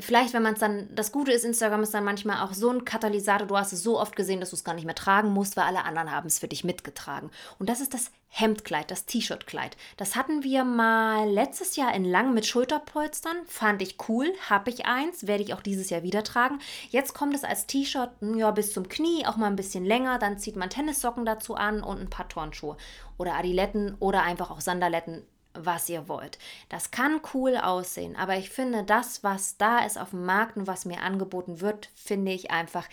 vielleicht, 0.00 0.32
wenn 0.32 0.42
man 0.42 0.54
es 0.54 0.60
dann, 0.60 0.88
das 0.94 1.12
Gute 1.12 1.32
ist, 1.32 1.44
Instagram 1.44 1.82
ist 1.82 1.92
dann 1.92 2.04
manchmal 2.04 2.42
auch 2.42 2.54
so 2.54 2.70
ein 2.70 2.84
Katalysator, 2.84 3.46
du 3.46 3.56
hast 3.56 3.72
es 3.72 3.82
so 3.82 4.00
oft 4.00 4.16
gesehen, 4.16 4.40
dass 4.40 4.50
du 4.50 4.56
es 4.56 4.64
gar 4.64 4.74
nicht 4.74 4.86
mehr 4.86 4.94
tragen 4.94 5.30
musst, 5.30 5.56
weil 5.56 5.64
alle 5.64 5.84
anderen 5.84 6.10
haben 6.10 6.26
es 6.26 6.38
für 6.38 6.48
dich 6.48 6.64
mitgetragen. 6.64 7.30
Und 7.58 7.68
das 7.68 7.80
ist 7.80 7.92
das 7.92 8.10
Hemdkleid, 8.28 8.90
das 8.90 9.04
T-Shirt-Kleid. 9.04 9.76
Das 9.98 10.16
hatten 10.16 10.42
wir 10.42 10.64
mal 10.64 11.28
letztes 11.28 11.76
Jahr 11.76 11.94
in 11.94 12.06
lang 12.06 12.32
mit 12.32 12.46
Schulterpolstern, 12.46 13.36
fand 13.46 13.82
ich 13.82 13.96
cool, 14.08 14.32
habe 14.48 14.70
ich 14.70 14.86
eins, 14.86 15.26
werde 15.26 15.42
ich 15.42 15.52
auch 15.52 15.60
dieses 15.60 15.90
Jahr 15.90 16.02
wieder 16.02 16.24
tragen. 16.24 16.58
Jetzt 16.88 17.12
kommt 17.12 17.34
es 17.34 17.44
als 17.44 17.66
T-Shirt, 17.66 18.10
hm, 18.20 18.38
ja, 18.38 18.50
bis 18.50 18.72
zum 18.72 18.88
Knie, 18.88 19.26
auch 19.26 19.36
mal 19.36 19.48
ein 19.48 19.56
bisschen 19.56 19.84
länger, 19.84 20.18
dann 20.18 20.38
zieht 20.38 20.56
man 20.56 20.70
Tennissocken 20.70 21.26
dazu 21.26 21.54
an 21.54 21.82
und 21.82 22.00
ein 22.00 22.10
paar 22.10 22.30
Turnschuhe 22.30 22.78
oder 23.18 23.34
Adiletten 23.34 23.96
oder 24.00 24.22
einfach 24.22 24.50
auch 24.50 24.62
Sandaletten 24.62 25.26
was 25.54 25.88
ihr 25.88 26.08
wollt. 26.08 26.38
Das 26.68 26.90
kann 26.90 27.20
cool 27.34 27.56
aussehen, 27.56 28.16
aber 28.16 28.36
ich 28.36 28.50
finde, 28.50 28.84
das, 28.84 29.22
was 29.22 29.56
da 29.56 29.84
ist 29.84 29.98
auf 29.98 30.10
dem 30.10 30.24
Markt 30.24 30.56
und 30.56 30.66
was 30.66 30.84
mir 30.84 31.02
angeboten 31.02 31.60
wird, 31.60 31.90
finde 31.94 32.32
ich 32.32 32.50
einfach 32.50 32.88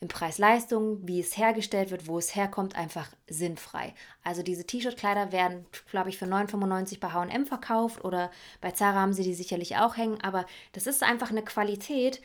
im 0.00 0.08
Preis-Leistung, 0.08 1.06
wie 1.08 1.18
es 1.20 1.36
hergestellt 1.36 1.90
wird, 1.90 2.06
wo 2.06 2.18
es 2.18 2.36
herkommt, 2.36 2.76
einfach 2.76 3.08
sinnfrei. 3.28 3.94
Also 4.22 4.42
diese 4.42 4.64
T-Shirt-Kleider 4.64 5.32
werden, 5.32 5.66
glaube 5.90 6.08
ich, 6.08 6.18
für 6.18 6.26
9,95 6.26 7.00
bei 7.00 7.12
H&M 7.12 7.46
verkauft 7.46 8.04
oder 8.04 8.30
bei 8.60 8.70
Zara 8.70 9.00
haben 9.00 9.12
sie 9.12 9.24
die 9.24 9.34
sicherlich 9.34 9.76
auch 9.76 9.96
hängen, 9.96 10.20
aber 10.20 10.46
das 10.72 10.86
ist 10.86 11.02
einfach 11.02 11.30
eine 11.30 11.42
Qualität, 11.42 12.20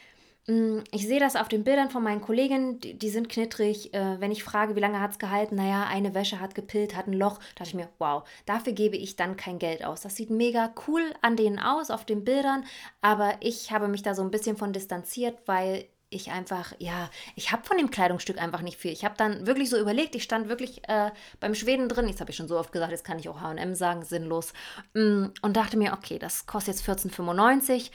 ich 0.45 1.07
sehe 1.07 1.21
das 1.21 1.37
auf 1.37 1.47
den 1.47 1.63
Bildern 1.63 1.89
von 1.89 2.03
meinen 2.03 2.19
Kolleginnen, 2.19 2.77
die, 2.81 2.95
die 2.95 3.09
sind 3.09 3.29
knittrig. 3.29 3.93
Äh, 3.93 4.19
wenn 4.19 4.31
ich 4.31 4.43
frage, 4.43 4.75
wie 4.75 4.81
lange 4.81 4.99
hat 4.99 5.11
es 5.11 5.19
gehalten, 5.19 5.55
naja, 5.55 5.85
eine 5.87 6.13
Wäsche 6.13 6.41
hat 6.41 6.53
gepillt, 6.53 6.97
hat 6.97 7.07
ein 7.07 7.13
Loch, 7.13 7.39
dachte 7.55 7.69
ich 7.69 7.75
mir, 7.75 7.87
wow, 7.97 8.27
dafür 8.45 8.73
gebe 8.73 8.97
ich 8.97 9.15
dann 9.15 9.37
kein 9.37 9.57
Geld 9.57 9.85
aus. 9.85 10.01
Das 10.01 10.17
sieht 10.17 10.29
mega 10.29 10.73
cool 10.85 11.01
an 11.21 11.37
denen 11.37 11.59
aus, 11.59 11.89
auf 11.89 12.03
den 12.03 12.25
Bildern, 12.25 12.65
aber 12.99 13.35
ich 13.39 13.71
habe 13.71 13.87
mich 13.87 14.01
da 14.01 14.15
so 14.15 14.21
ein 14.21 14.31
bisschen 14.31 14.57
von 14.57 14.73
distanziert, 14.73 15.37
weil 15.45 15.85
ich 16.09 16.29
einfach, 16.29 16.73
ja, 16.77 17.09
ich 17.35 17.53
habe 17.53 17.63
von 17.63 17.77
dem 17.77 17.89
Kleidungsstück 17.89 18.37
einfach 18.37 18.61
nicht 18.61 18.77
viel. 18.77 18.91
Ich 18.91 19.05
habe 19.05 19.15
dann 19.17 19.47
wirklich 19.47 19.69
so 19.69 19.79
überlegt, 19.79 20.13
ich 20.13 20.23
stand 20.23 20.49
wirklich 20.49 20.87
äh, 20.89 21.11
beim 21.39 21.55
Schweden 21.55 21.87
drin, 21.87 22.09
jetzt 22.09 22.19
habe 22.19 22.31
ich 22.31 22.37
schon 22.37 22.49
so 22.49 22.59
oft 22.59 22.73
gesagt, 22.73 22.91
jetzt 22.91 23.05
kann 23.05 23.17
ich 23.17 23.29
auch 23.29 23.39
H&M 23.39 23.75
sagen, 23.75 24.03
sinnlos, 24.03 24.51
mm, 24.93 25.27
und 25.41 25.57
dachte 25.57 25.77
mir, 25.77 25.93
okay, 25.93 26.19
das 26.19 26.45
kostet 26.45 26.75
jetzt 26.75 26.87
14,95 26.87 27.91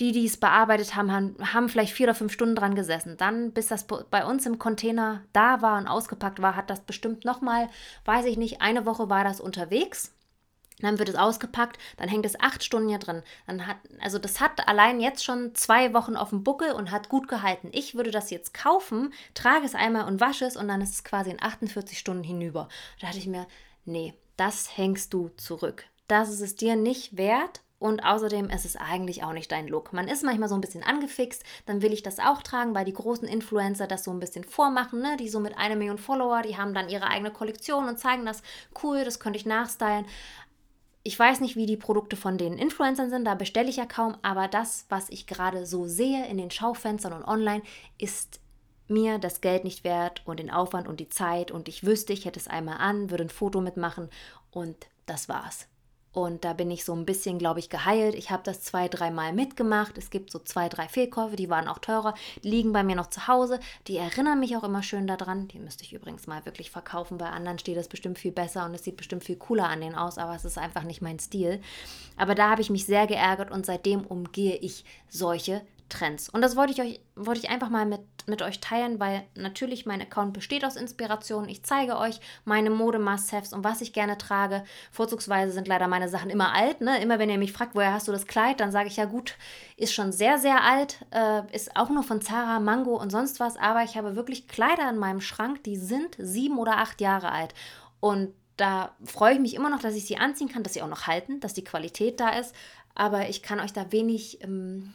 die, 0.00 0.12
die 0.12 0.26
es 0.26 0.36
bearbeitet 0.36 0.94
haben, 0.94 1.12
haben, 1.12 1.36
haben 1.52 1.68
vielleicht 1.68 1.92
vier 1.92 2.06
oder 2.06 2.14
fünf 2.14 2.32
Stunden 2.32 2.54
dran 2.54 2.74
gesessen. 2.74 3.16
Dann, 3.16 3.52
bis 3.52 3.66
das 3.68 3.86
bei 3.86 4.24
uns 4.24 4.46
im 4.46 4.58
Container 4.58 5.22
da 5.32 5.62
war 5.62 5.78
und 5.78 5.86
ausgepackt 5.86 6.40
war, 6.40 6.56
hat 6.56 6.70
das 6.70 6.80
bestimmt 6.80 7.24
nochmal, 7.24 7.68
weiß 8.04 8.26
ich 8.26 8.36
nicht, 8.36 8.60
eine 8.60 8.86
Woche 8.86 9.08
war 9.08 9.24
das 9.24 9.40
unterwegs. 9.40 10.12
Dann 10.80 10.98
wird 10.98 11.08
es 11.08 11.14
ausgepackt, 11.14 11.78
dann 11.96 12.08
hängt 12.08 12.26
es 12.26 12.38
acht 12.38 12.62
Stunden 12.62 12.90
hier 12.90 12.98
drin. 12.98 13.22
Dann 13.46 13.66
hat, 13.66 13.78
also 14.00 14.18
das 14.18 14.40
hat 14.40 14.68
allein 14.68 15.00
jetzt 15.00 15.24
schon 15.24 15.54
zwei 15.54 15.94
Wochen 15.94 16.16
auf 16.16 16.28
dem 16.30 16.44
Buckel 16.44 16.72
und 16.72 16.90
hat 16.90 17.08
gut 17.08 17.28
gehalten. 17.28 17.70
Ich 17.72 17.94
würde 17.94 18.10
das 18.10 18.30
jetzt 18.30 18.52
kaufen, 18.52 19.14
trage 19.32 19.64
es 19.64 19.74
einmal 19.74 20.06
und 20.06 20.20
wasche 20.20 20.44
es 20.44 20.56
und 20.56 20.68
dann 20.68 20.82
ist 20.82 20.92
es 20.92 21.04
quasi 21.04 21.30
in 21.30 21.42
48 21.42 21.98
Stunden 21.98 22.24
hinüber. 22.24 22.68
Da 23.00 23.06
dachte 23.06 23.18
ich 23.18 23.26
mir, 23.26 23.46
nee, 23.86 24.12
das 24.36 24.76
hängst 24.76 25.14
du 25.14 25.30
zurück. 25.38 25.84
Das 26.08 26.28
ist 26.28 26.40
es 26.40 26.56
dir 26.56 26.76
nicht 26.76 27.16
wert. 27.16 27.62
Und 27.78 28.00
außerdem 28.04 28.48
ist 28.48 28.64
es 28.64 28.76
eigentlich 28.76 29.22
auch 29.22 29.32
nicht 29.32 29.52
dein 29.52 29.68
Look. 29.68 29.92
Man 29.92 30.08
ist 30.08 30.24
manchmal 30.24 30.48
so 30.48 30.54
ein 30.54 30.62
bisschen 30.62 30.82
angefixt, 30.82 31.44
dann 31.66 31.82
will 31.82 31.92
ich 31.92 32.02
das 32.02 32.18
auch 32.18 32.42
tragen, 32.42 32.74
weil 32.74 32.86
die 32.86 32.94
großen 32.94 33.28
Influencer 33.28 33.86
das 33.86 34.04
so 34.04 34.10
ein 34.10 34.20
bisschen 34.20 34.44
vormachen, 34.44 35.00
ne? 35.00 35.16
die 35.18 35.28
so 35.28 35.40
mit 35.40 35.58
einer 35.58 35.76
Million 35.76 35.98
Follower, 35.98 36.42
die 36.42 36.56
haben 36.56 36.72
dann 36.72 36.88
ihre 36.88 37.08
eigene 37.08 37.30
Kollektion 37.30 37.88
und 37.88 37.98
zeigen 37.98 38.24
das 38.24 38.42
cool, 38.82 39.04
das 39.04 39.20
könnte 39.20 39.38
ich 39.38 39.46
nachstylen. 39.46 40.06
Ich 41.02 41.18
weiß 41.18 41.40
nicht, 41.40 41.54
wie 41.54 41.66
die 41.66 41.76
Produkte 41.76 42.16
von 42.16 42.38
den 42.38 42.58
Influencern 42.58 43.10
sind, 43.10 43.26
da 43.26 43.34
bestelle 43.34 43.68
ich 43.68 43.76
ja 43.76 43.86
kaum, 43.86 44.16
aber 44.22 44.48
das, 44.48 44.86
was 44.88 45.10
ich 45.10 45.26
gerade 45.26 45.66
so 45.66 45.86
sehe 45.86 46.26
in 46.26 46.38
den 46.38 46.50
Schaufenstern 46.50 47.12
und 47.12 47.24
online, 47.24 47.62
ist 47.98 48.40
mir 48.88 49.18
das 49.18 49.40
Geld 49.40 49.64
nicht 49.64 49.84
wert 49.84 50.22
und 50.24 50.40
den 50.40 50.50
Aufwand 50.50 50.88
und 50.88 50.98
die 50.98 51.08
Zeit 51.08 51.50
und 51.50 51.68
ich 51.68 51.84
wüsste, 51.84 52.12
ich 52.12 52.24
hätte 52.24 52.40
es 52.40 52.48
einmal 52.48 52.78
an, 52.78 53.10
würde 53.10 53.24
ein 53.24 53.30
Foto 53.30 53.60
mitmachen 53.60 54.08
und 54.50 54.88
das 55.04 55.28
war's. 55.28 55.68
Und 56.16 56.46
da 56.46 56.54
bin 56.54 56.70
ich 56.70 56.82
so 56.82 56.94
ein 56.94 57.04
bisschen, 57.04 57.38
glaube 57.38 57.60
ich, 57.60 57.68
geheilt. 57.68 58.14
Ich 58.14 58.30
habe 58.30 58.42
das 58.42 58.62
zwei, 58.62 58.88
dreimal 58.88 59.34
mitgemacht. 59.34 59.98
Es 59.98 60.08
gibt 60.08 60.30
so 60.30 60.38
zwei, 60.38 60.70
drei 60.70 60.88
Fehlkäufe, 60.88 61.36
die 61.36 61.50
waren 61.50 61.68
auch 61.68 61.78
teurer, 61.78 62.14
die 62.42 62.48
liegen 62.48 62.72
bei 62.72 62.82
mir 62.82 62.96
noch 62.96 63.10
zu 63.10 63.28
Hause. 63.28 63.60
Die 63.86 63.98
erinnern 63.98 64.40
mich 64.40 64.56
auch 64.56 64.64
immer 64.64 64.82
schön 64.82 65.06
daran. 65.06 65.46
Die 65.48 65.58
müsste 65.58 65.84
ich 65.84 65.92
übrigens 65.92 66.26
mal 66.26 66.46
wirklich 66.46 66.70
verkaufen. 66.70 67.18
Bei 67.18 67.28
anderen 67.28 67.58
steht 67.58 67.76
das 67.76 67.88
bestimmt 67.88 68.18
viel 68.18 68.32
besser 68.32 68.64
und 68.64 68.72
es 68.72 68.84
sieht 68.84 68.96
bestimmt 68.96 69.24
viel 69.24 69.36
cooler 69.36 69.68
an 69.68 69.82
denen 69.82 69.94
aus, 69.94 70.16
aber 70.16 70.34
es 70.34 70.46
ist 70.46 70.56
einfach 70.56 70.84
nicht 70.84 71.02
mein 71.02 71.18
Stil. 71.18 71.60
Aber 72.16 72.34
da 72.34 72.48
habe 72.48 72.62
ich 72.62 72.70
mich 72.70 72.86
sehr 72.86 73.06
geärgert 73.06 73.50
und 73.50 73.66
seitdem 73.66 74.00
umgehe 74.00 74.56
ich 74.56 74.86
solche 75.10 75.60
Trends. 75.88 76.28
Und 76.28 76.42
das 76.42 76.56
wollte 76.56 76.72
ich 76.72 76.80
euch, 76.80 77.00
wollte 77.14 77.40
ich 77.40 77.50
einfach 77.50 77.70
mal 77.70 77.86
mit, 77.86 78.00
mit 78.26 78.42
euch 78.42 78.60
teilen, 78.60 78.98
weil 78.98 79.24
natürlich 79.34 79.86
mein 79.86 80.00
Account 80.02 80.32
besteht 80.32 80.64
aus 80.64 80.76
Inspirationen. 80.76 81.48
Ich 81.48 81.62
zeige 81.62 81.96
euch 81.96 82.20
meine 82.44 82.70
Mode-Must-Haves 82.70 83.52
und 83.52 83.64
was 83.64 83.80
ich 83.80 83.92
gerne 83.92 84.18
trage. 84.18 84.64
Vorzugsweise 84.90 85.52
sind 85.52 85.68
leider 85.68 85.88
meine 85.88 86.08
Sachen 86.08 86.30
immer 86.30 86.54
alt. 86.54 86.80
Ne? 86.80 87.00
Immer 87.00 87.18
wenn 87.18 87.30
ihr 87.30 87.38
mich 87.38 87.52
fragt, 87.52 87.74
woher 87.74 87.92
hast 87.92 88.08
du 88.08 88.12
das 88.12 88.26
Kleid, 88.26 88.60
dann 88.60 88.72
sage 88.72 88.88
ich 88.88 88.96
ja 88.96 89.04
gut, 89.04 89.36
ist 89.76 89.94
schon 89.94 90.12
sehr, 90.12 90.38
sehr 90.38 90.62
alt, 90.62 91.04
äh, 91.10 91.42
ist 91.54 91.76
auch 91.76 91.90
nur 91.90 92.02
von 92.02 92.20
Zara, 92.20 92.58
Mango 92.60 92.96
und 92.96 93.10
sonst 93.10 93.38
was. 93.40 93.56
Aber 93.56 93.82
ich 93.82 93.96
habe 93.96 94.16
wirklich 94.16 94.48
Kleider 94.48 94.88
in 94.90 94.98
meinem 94.98 95.20
Schrank, 95.20 95.62
die 95.64 95.76
sind 95.76 96.16
sieben 96.18 96.58
oder 96.58 96.78
acht 96.78 97.00
Jahre 97.00 97.30
alt. 97.30 97.54
Und 98.00 98.34
da 98.56 98.94
freue 99.04 99.34
ich 99.34 99.40
mich 99.40 99.54
immer 99.54 99.70
noch, 99.70 99.80
dass 99.80 99.94
ich 99.94 100.06
sie 100.06 100.16
anziehen 100.16 100.48
kann, 100.48 100.62
dass 100.62 100.74
sie 100.74 100.82
auch 100.82 100.88
noch 100.88 101.06
halten, 101.06 101.40
dass 101.40 101.54
die 101.54 101.64
Qualität 101.64 102.20
da 102.20 102.30
ist. 102.30 102.54
Aber 102.94 103.28
ich 103.28 103.42
kann 103.42 103.60
euch 103.60 103.72
da 103.72 103.92
wenig 103.92 104.42
ähm, 104.42 104.94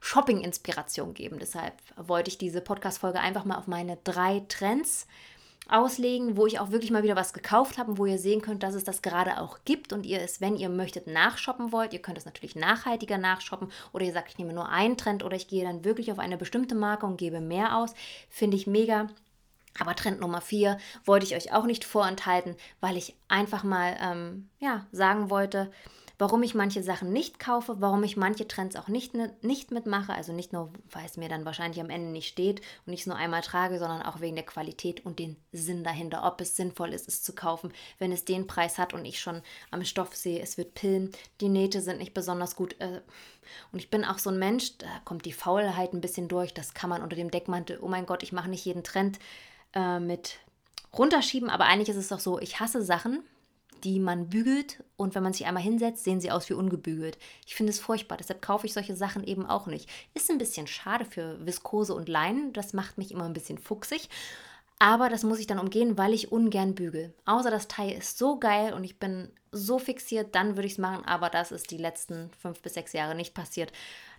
Shopping-Inspiration 0.00 1.14
geben. 1.14 1.38
Deshalb 1.38 1.74
wollte 1.96 2.30
ich 2.30 2.38
diese 2.38 2.60
Podcast-Folge 2.60 3.20
einfach 3.20 3.44
mal 3.44 3.56
auf 3.56 3.66
meine 3.66 3.98
drei 4.04 4.42
Trends 4.48 5.06
auslegen, 5.70 6.36
wo 6.36 6.46
ich 6.46 6.58
auch 6.58 6.70
wirklich 6.70 6.90
mal 6.90 7.02
wieder 7.02 7.16
was 7.16 7.32
gekauft 7.32 7.78
habe 7.78 7.92
und 7.92 7.98
wo 7.98 8.06
ihr 8.06 8.18
sehen 8.18 8.42
könnt, 8.42 8.62
dass 8.62 8.74
es 8.74 8.84
das 8.84 9.02
gerade 9.02 9.40
auch 9.40 9.58
gibt 9.64 9.92
und 9.92 10.04
ihr 10.04 10.20
es, 10.20 10.40
wenn 10.40 10.56
ihr 10.56 10.68
möchtet, 10.68 11.06
nachshoppen 11.06 11.70
wollt, 11.70 11.92
ihr 11.92 12.02
könnt 12.02 12.18
es 12.18 12.24
natürlich 12.24 12.56
nachhaltiger 12.56 13.18
nachshoppen 13.18 13.70
oder 13.92 14.04
ihr 14.04 14.12
sagt, 14.12 14.30
ich 14.30 14.38
nehme 14.38 14.52
nur 14.52 14.68
einen 14.68 14.96
Trend 14.96 15.22
oder 15.22 15.36
ich 15.36 15.48
gehe 15.48 15.64
dann 15.64 15.84
wirklich 15.84 16.10
auf 16.10 16.18
eine 16.18 16.36
bestimmte 16.36 16.74
Marke 16.74 17.06
und 17.06 17.18
gebe 17.18 17.40
mehr 17.40 17.76
aus. 17.76 17.94
Finde 18.28 18.56
ich 18.56 18.66
mega. 18.66 19.08
Aber 19.78 19.94
Trend 19.94 20.20
Nummer 20.20 20.40
4 20.40 20.78
wollte 21.04 21.26
ich 21.26 21.36
euch 21.36 21.52
auch 21.52 21.64
nicht 21.64 21.84
vorenthalten, 21.84 22.56
weil 22.80 22.96
ich 22.96 23.14
einfach 23.28 23.62
mal 23.62 23.96
ähm, 24.00 24.48
ja, 24.58 24.86
sagen 24.90 25.30
wollte, 25.30 25.70
warum 26.20 26.42
ich 26.42 26.54
manche 26.54 26.82
Sachen 26.82 27.14
nicht 27.14 27.40
kaufe, 27.40 27.80
warum 27.80 28.04
ich 28.04 28.18
manche 28.18 28.46
Trends 28.46 28.76
auch 28.76 28.88
nicht, 28.88 29.14
nicht 29.42 29.70
mitmache. 29.70 30.12
Also 30.12 30.34
nicht 30.34 30.52
nur, 30.52 30.70
weil 30.90 31.06
es 31.06 31.16
mir 31.16 31.30
dann 31.30 31.46
wahrscheinlich 31.46 31.80
am 31.80 31.88
Ende 31.88 32.10
nicht 32.10 32.28
steht 32.28 32.60
und 32.84 32.92
ich 32.92 33.00
es 33.00 33.06
nur 33.06 33.16
einmal 33.16 33.40
trage, 33.40 33.78
sondern 33.78 34.02
auch 34.02 34.20
wegen 34.20 34.36
der 34.36 34.44
Qualität 34.44 35.06
und 35.06 35.18
den 35.18 35.38
Sinn 35.50 35.82
dahinter, 35.82 36.22
ob 36.24 36.38
es 36.42 36.56
sinnvoll 36.56 36.92
ist, 36.92 37.08
es 37.08 37.22
zu 37.22 37.34
kaufen, 37.34 37.72
wenn 37.98 38.12
es 38.12 38.26
den 38.26 38.46
Preis 38.46 38.76
hat 38.76 38.92
und 38.92 39.06
ich 39.06 39.18
schon 39.18 39.40
am 39.70 39.82
Stoff 39.82 40.14
sehe, 40.14 40.42
es 40.42 40.58
wird 40.58 40.74
pillen, 40.74 41.10
die 41.40 41.48
Nähte 41.48 41.80
sind 41.80 41.98
nicht 41.98 42.12
besonders 42.12 42.54
gut. 42.54 42.78
Äh, 42.80 43.00
und 43.72 43.78
ich 43.78 43.88
bin 43.88 44.04
auch 44.04 44.18
so 44.18 44.28
ein 44.28 44.38
Mensch, 44.38 44.76
da 44.76 44.88
kommt 45.06 45.24
die 45.24 45.32
Faulheit 45.32 45.94
ein 45.94 46.02
bisschen 46.02 46.28
durch, 46.28 46.52
das 46.52 46.74
kann 46.74 46.90
man 46.90 47.02
unter 47.02 47.16
dem 47.16 47.30
Deckmantel, 47.30 47.78
oh 47.80 47.88
mein 47.88 48.04
Gott, 48.04 48.22
ich 48.22 48.32
mache 48.32 48.50
nicht 48.50 48.66
jeden 48.66 48.84
Trend 48.84 49.18
äh, 49.72 49.98
mit 49.98 50.36
runterschieben, 50.92 51.48
aber 51.48 51.64
eigentlich 51.64 51.88
ist 51.88 51.96
es 51.96 52.08
doch 52.08 52.20
so, 52.20 52.38
ich 52.38 52.60
hasse 52.60 52.82
Sachen, 52.82 53.24
die 53.84 54.00
man 54.00 54.28
bügelt 54.28 54.82
und 54.96 55.14
wenn 55.14 55.22
man 55.22 55.32
sich 55.32 55.46
einmal 55.46 55.62
hinsetzt, 55.62 56.04
sehen 56.04 56.20
sie 56.20 56.30
aus 56.30 56.48
wie 56.48 56.54
ungebügelt. 56.54 57.18
Ich 57.46 57.54
finde 57.54 57.70
es 57.70 57.80
furchtbar, 57.80 58.16
deshalb 58.16 58.42
kaufe 58.42 58.66
ich 58.66 58.72
solche 58.72 58.96
Sachen 58.96 59.24
eben 59.24 59.46
auch 59.46 59.66
nicht. 59.66 59.88
Ist 60.14 60.30
ein 60.30 60.38
bisschen 60.38 60.66
schade 60.66 61.04
für 61.04 61.44
Viskose 61.44 61.94
und 61.94 62.08
Leinen, 62.08 62.52
das 62.52 62.72
macht 62.72 62.98
mich 62.98 63.10
immer 63.10 63.24
ein 63.24 63.32
bisschen 63.32 63.58
fuchsig. 63.58 64.08
Aber 64.82 65.10
das 65.10 65.24
muss 65.24 65.38
ich 65.38 65.46
dann 65.46 65.58
umgehen, 65.58 65.98
weil 65.98 66.14
ich 66.14 66.32
ungern 66.32 66.74
bügel. 66.74 67.12
Außer 67.26 67.50
das 67.50 67.68
Teil 67.68 67.92
ist 67.98 68.16
so 68.16 68.38
geil 68.38 68.72
und 68.72 68.82
ich 68.82 68.98
bin 68.98 69.30
so 69.52 69.78
fixiert, 69.78 70.34
dann 70.34 70.56
würde 70.56 70.66
ich 70.66 70.72
es 70.72 70.78
machen. 70.78 71.04
Aber 71.04 71.28
das 71.28 71.52
ist 71.52 71.70
die 71.70 71.76
letzten 71.76 72.30
fünf 72.40 72.62
bis 72.62 72.74
sechs 72.74 72.94
Jahre 72.94 73.14
nicht 73.14 73.34
passiert. 73.34 73.72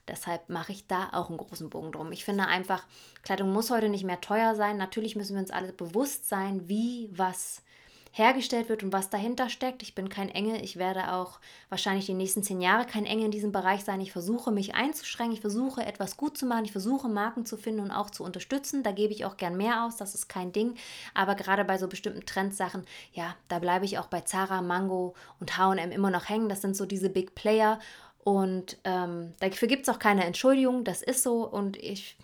Deshalb 0.07 0.49
mache 0.49 0.71
ich 0.71 0.85
da 0.85 1.09
auch 1.13 1.29
einen 1.29 1.39
großen 1.39 1.71
Bogen 1.71 1.91
drum. 1.91 2.11
Ich 2.11 2.25
finde 2.25 2.45
einfach, 2.45 2.85
Kleidung 3.23 3.51
muss 3.51 3.71
heute 3.71 3.89
nicht 3.89 4.03
mehr 4.03 4.21
teuer 4.21 4.53
sein. 4.53 4.77
Natürlich 4.77 5.15
müssen 5.15 5.33
wir 5.33 5.41
uns 5.41 5.49
alle 5.49 5.73
bewusst 5.73 6.29
sein, 6.29 6.67
wie 6.69 7.09
was 7.11 7.63
hergestellt 8.11 8.67
wird 8.67 8.83
und 8.83 8.91
was 8.91 9.09
dahinter 9.09 9.49
steckt. 9.49 9.83
Ich 9.83 9.95
bin 9.95 10.09
kein 10.09 10.29
Engel. 10.29 10.61
Ich 10.63 10.77
werde 10.77 11.13
auch 11.13 11.39
wahrscheinlich 11.69 12.05
die 12.05 12.13
nächsten 12.13 12.43
zehn 12.43 12.61
Jahre 12.61 12.85
kein 12.85 13.05
Engel 13.05 13.25
in 13.25 13.31
diesem 13.31 13.51
Bereich 13.51 13.83
sein. 13.83 14.01
Ich 14.01 14.11
versuche 14.11 14.51
mich 14.51 14.75
einzuschränken. 14.75 15.33
Ich 15.33 15.41
versuche 15.41 15.85
etwas 15.85 16.17
gut 16.17 16.37
zu 16.37 16.45
machen. 16.45 16.65
Ich 16.65 16.73
versuche 16.73 17.07
Marken 17.07 17.45
zu 17.45 17.57
finden 17.57 17.81
und 17.81 17.91
auch 17.91 18.09
zu 18.09 18.23
unterstützen. 18.23 18.83
Da 18.83 18.91
gebe 18.91 19.13
ich 19.13 19.23
auch 19.23 19.37
gern 19.37 19.55
mehr 19.55 19.85
aus. 19.85 19.95
Das 19.95 20.13
ist 20.13 20.27
kein 20.27 20.51
Ding. 20.51 20.75
Aber 21.13 21.35
gerade 21.35 21.63
bei 21.63 21.77
so 21.77 21.87
bestimmten 21.87 22.25
Trendsachen, 22.25 22.85
ja, 23.13 23.35
da 23.47 23.59
bleibe 23.59 23.85
ich 23.85 23.97
auch 23.97 24.07
bei 24.07 24.21
Zara, 24.21 24.61
Mango 24.61 25.15
und 25.39 25.57
H&M 25.57 25.91
immer 25.91 26.11
noch 26.11 26.27
hängen. 26.27 26.49
Das 26.49 26.61
sind 26.61 26.75
so 26.75 26.85
diese 26.85 27.09
Big 27.09 27.33
Player. 27.33 27.79
Und 28.23 28.77
ähm, 28.83 29.33
dafür 29.39 29.67
gibt 29.67 29.83
es 29.87 29.89
auch 29.89 29.99
keine 29.99 30.25
Entschuldigung. 30.25 30.83
Das 30.83 31.01
ist 31.01 31.23
so. 31.23 31.47
Und 31.47 31.77
ich 31.77 32.17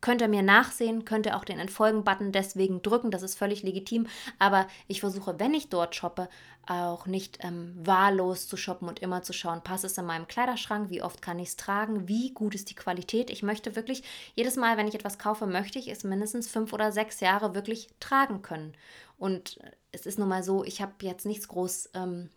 Könnt 0.00 0.22
ihr 0.22 0.28
mir 0.28 0.42
nachsehen, 0.42 1.04
könnt 1.04 1.26
ihr 1.26 1.36
auch 1.36 1.44
den 1.44 1.58
Entfolgen-Button 1.58 2.32
deswegen 2.32 2.82
drücken, 2.82 3.10
das 3.10 3.22
ist 3.22 3.36
völlig 3.36 3.62
legitim. 3.62 4.06
Aber 4.38 4.66
ich 4.88 5.00
versuche, 5.00 5.38
wenn 5.38 5.54
ich 5.54 5.68
dort 5.68 5.94
shoppe, 5.94 6.28
auch 6.66 7.06
nicht 7.06 7.38
ähm, 7.42 7.74
wahllos 7.82 8.46
zu 8.46 8.56
shoppen 8.56 8.88
und 8.88 9.00
immer 9.00 9.22
zu 9.22 9.32
schauen, 9.32 9.62
passt 9.62 9.84
es 9.84 9.98
in 9.98 10.06
meinem 10.06 10.28
Kleiderschrank, 10.28 10.90
wie 10.90 11.02
oft 11.02 11.20
kann 11.20 11.38
ich 11.38 11.48
es 11.48 11.56
tragen, 11.56 12.06
wie 12.06 12.32
gut 12.32 12.54
ist 12.54 12.70
die 12.70 12.74
Qualität. 12.74 13.30
Ich 13.30 13.42
möchte 13.42 13.74
wirklich, 13.76 14.04
jedes 14.36 14.56
Mal, 14.56 14.76
wenn 14.76 14.86
ich 14.86 14.94
etwas 14.94 15.18
kaufe, 15.18 15.46
möchte 15.46 15.78
ich 15.78 15.88
es 15.88 16.04
mindestens 16.04 16.48
fünf 16.48 16.72
oder 16.72 16.92
sechs 16.92 17.20
Jahre 17.20 17.54
wirklich 17.54 17.88
tragen 17.98 18.42
können. 18.42 18.74
Und 19.18 19.58
es 19.90 20.06
ist 20.06 20.18
nun 20.18 20.28
mal 20.28 20.42
so, 20.42 20.64
ich 20.64 20.80
habe 20.80 20.92
jetzt 21.02 21.26
nichts 21.26 21.48
groß 21.48 21.90
ähm, 21.94 22.30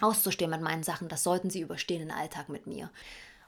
auszustehen 0.00 0.50
mit 0.50 0.60
meinen 0.60 0.82
Sachen. 0.82 1.08
Das 1.08 1.22
sollten 1.22 1.50
sie 1.50 1.60
überstehen 1.60 2.02
im 2.02 2.14
Alltag 2.14 2.48
mit 2.48 2.66
mir. 2.66 2.90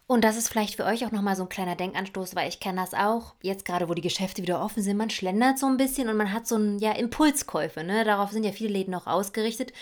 Und 0.07 0.25
das 0.25 0.37
ist 0.37 0.49
vielleicht 0.49 0.77
für 0.77 0.85
euch 0.85 1.07
auch 1.07 1.13
nochmal 1.13 1.37
so 1.37 1.45
ein 1.45 1.49
kleiner 1.49 1.77
Denkanstoß, 1.77 2.35
weil 2.35 2.49
ich 2.49 2.61
kenne 2.61 2.81
das 2.81 2.93
auch. 2.93 3.35
Jetzt 3.41 3.65
gerade, 3.65 3.89
wo 3.89 3.95
die 3.95 4.03
Geschäfte 4.03 4.43
wieder 4.43 4.63
offen 4.63 4.83
sind, 4.83 4.97
man 4.97 5.11
schlendert 5.11 5.59
so 5.59 5.67
ein 5.67 5.77
bisschen 5.77 6.09
und 6.09 6.17
man 6.17 6.33
hat 6.33 6.47
so 6.47 6.57
ein, 6.57 6.79
ja, 6.81 6.93
Impulskäufe. 6.93 7.83
Ne? 7.83 8.05
Darauf 8.05 8.31
sind 8.31 8.45
ja 8.45 8.53
viele 8.53 8.73
Läden 8.73 8.95
auch 8.95 9.07
ausgerichtet. 9.07 9.73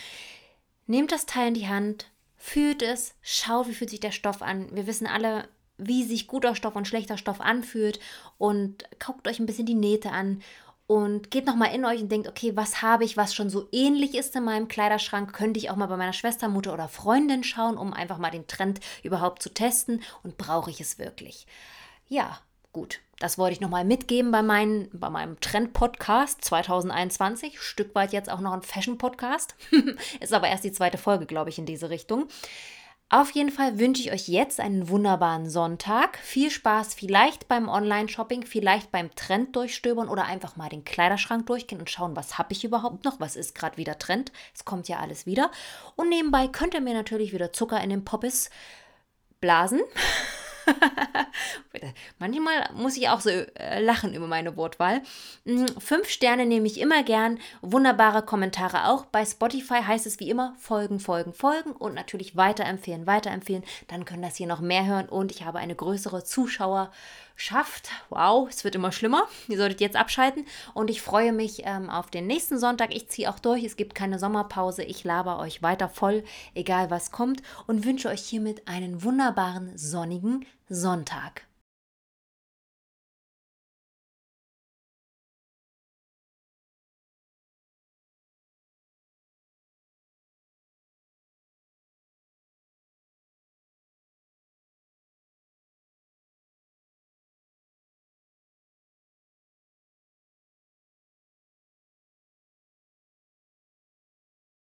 Nehmt 0.87 1.11
das 1.11 1.27
Teil 1.27 1.49
in 1.49 1.55
die 1.55 1.69
Hand, 1.69 2.07
fühlt 2.37 2.83
es, 2.83 3.15
schaut, 3.23 3.69
wie 3.69 3.75
fühlt 3.75 3.91
sich 3.91 4.01
der 4.01 4.13
Stoff 4.13 4.43
an. 4.43 4.69
Wir 4.73 4.87
wissen 4.87 5.07
alle, 5.07 5.49
wie 5.79 6.05
sich 6.05 6.27
guter 6.27 6.55
Stoff 6.55 6.77
und 6.77 6.87
schlechter 6.87 7.17
Stoff 7.17 7.41
anfühlt 7.41 7.99
und 8.39 8.85
guckt 9.05 9.27
euch 9.27 9.41
ein 9.41 9.47
bisschen 9.47 9.67
die 9.67 9.75
Nähte 9.75 10.11
an 10.11 10.43
und 10.91 11.31
geht 11.31 11.47
nochmal 11.47 11.73
in 11.73 11.85
euch 11.85 12.03
und 12.03 12.11
denkt, 12.11 12.27
okay, 12.27 12.57
was 12.57 12.83
habe 12.83 13.05
ich, 13.05 13.17
was 13.17 13.33
schon 13.33 13.49
so 13.49 13.69
ähnlich 13.71 14.17
ist 14.17 14.35
in 14.35 14.43
meinem 14.43 14.67
Kleiderschrank? 14.67 15.33
Könnte 15.33 15.61
ich 15.61 15.71
auch 15.71 15.77
mal 15.77 15.87
bei 15.87 15.97
meiner 15.97 16.13
Schwester, 16.13 16.49
Mutter 16.49 16.75
oder 16.75 16.89
Freundin 16.89 17.45
schauen, 17.45 17.79
um 17.79 17.93
einfach 17.93 18.19
mal 18.19 18.33
den 18.33 18.49
Trend 18.49 18.81
überhaupt 19.05 19.41
zu 19.41 19.55
testen 19.55 20.03
und 20.25 20.37
brauche 20.37 20.69
ich 20.69 20.81
es 20.81 20.99
wirklich? 20.99 21.47
Ja, 22.09 22.41
gut. 22.73 22.99
Das 23.21 23.39
wollte 23.39 23.53
ich 23.53 23.61
nochmal 23.61 23.85
mitgeben 23.85 24.33
bei, 24.33 24.43
mein, 24.43 24.89
bei 24.93 25.11
meinem 25.11 25.39
Trend-Podcast 25.39 26.45
2021. 26.45 27.61
Stück 27.61 27.95
weit 27.95 28.13
jetzt 28.13 28.29
auch 28.29 28.41
noch 28.41 28.53
ein 28.53 28.63
Fashion-Podcast. 28.63 29.55
ist 30.19 30.33
aber 30.33 30.49
erst 30.49 30.65
die 30.65 30.73
zweite 30.73 30.99
Folge, 30.99 31.27
glaube 31.27 31.51
ich, 31.51 31.59
in 31.61 31.67
diese 31.67 31.89
Richtung. 31.91 32.27
Auf 33.13 33.33
jeden 33.33 33.51
Fall 33.51 33.81
wünsche 33.81 34.03
ich 34.03 34.13
euch 34.13 34.29
jetzt 34.29 34.61
einen 34.61 34.89
wunderbaren 34.89 35.51
Sonntag. 35.51 36.17
Viel 36.19 36.49
Spaß 36.49 36.95
vielleicht 36.95 37.49
beim 37.49 37.69
Online-Shopping, 37.69 38.47
vielleicht 38.47 38.93
beim 38.93 39.13
Trend 39.17 39.57
durchstöbern 39.57 40.09
oder 40.09 40.27
einfach 40.27 40.55
mal 40.55 40.69
den 40.69 40.85
Kleiderschrank 40.85 41.45
durchgehen 41.47 41.81
und 41.81 41.91
schauen, 41.91 42.15
was 42.15 42.39
habe 42.39 42.53
ich 42.53 42.63
überhaupt 42.63 43.05
noch, 43.05 43.19
was 43.19 43.35
ist 43.35 43.57
gerade 43.57 43.79
wieder 43.79 43.99
Trend. 43.99 44.31
Es 44.55 44.65
kommt 44.65 44.87
ja 44.87 45.01
alles 45.01 45.27
wieder. 45.27 45.51
Und 45.97 46.09
nebenbei 46.09 46.47
könnt 46.47 46.75
ihr 46.75 46.81
mir 46.81 46.95
natürlich 46.95 47.33
wieder 47.33 47.53
Zucker 47.53 47.81
in 47.81 47.91
den 47.91 48.05
Poppes 48.05 48.49
blasen. 49.41 49.81
Manchmal 52.19 52.71
muss 52.75 52.97
ich 52.97 53.09
auch 53.09 53.21
so 53.21 53.31
äh, 53.31 53.81
lachen 53.81 54.15
über 54.15 54.27
meine 54.27 54.57
Wortwahl. 54.57 55.03
Mm, 55.45 55.67
fünf 55.79 56.09
Sterne 56.09 56.47
nehme 56.47 56.67
ich 56.67 56.81
immer 56.81 57.03
gern. 57.03 57.39
Wunderbare 57.63 58.23
Kommentare 58.23 58.89
auch. 58.89 59.05
Bei 59.07 59.25
Spotify 59.25 59.83
heißt 59.83 60.07
es 60.07 60.21
wie 60.21 60.31
immer 60.31 60.55
folgen, 60.59 61.01
folgen, 61.01 61.33
folgen 61.33 61.73
und 61.73 61.95
natürlich 61.95 62.37
weiterempfehlen, 62.37 63.07
weiterempfehlen. 63.07 63.65
Dann 63.89 64.05
können 64.05 64.23
das 64.23 64.37
hier 64.37 64.47
noch 64.47 64.61
mehr 64.61 64.87
hören 64.87 65.09
und 65.09 65.33
ich 65.33 65.45
habe 65.45 65.59
eine 65.59 65.75
größere 65.75 66.25
Zuschauer 66.25 66.91
schafft. 67.41 67.91
Wow, 68.11 68.49
es 68.49 68.65
wird 68.65 68.75
immer 68.75 68.93
schlimmer. 68.93 69.27
Ihr 69.49 69.57
solltet 69.57 69.81
jetzt 69.81 69.97
abschalten. 69.97 70.45
Und 70.75 70.91
ich 70.91 71.01
freue 71.01 71.33
mich 71.33 71.63
ähm, 71.65 71.89
auf 71.89 72.11
den 72.11 72.27
nächsten 72.27 72.59
Sonntag. 72.59 72.95
Ich 72.95 73.09
ziehe 73.09 73.31
auch 73.31 73.39
durch. 73.39 73.65
Es 73.65 73.77
gibt 73.77 73.95
keine 73.95 74.19
Sommerpause. 74.19 74.83
Ich 74.83 75.05
laber 75.05 75.39
euch 75.39 75.63
weiter 75.63 75.89
voll, 75.89 76.23
egal 76.55 76.91
was 76.91 77.11
kommt. 77.11 77.43
Und 77.67 77.85
wünsche 77.85 78.09
euch 78.09 78.23
hiermit 78.23 78.69
einen 78.69 79.03
wunderbaren 79.03 79.77
sonnigen 79.77 80.45
Sonntag. 80.73 81.50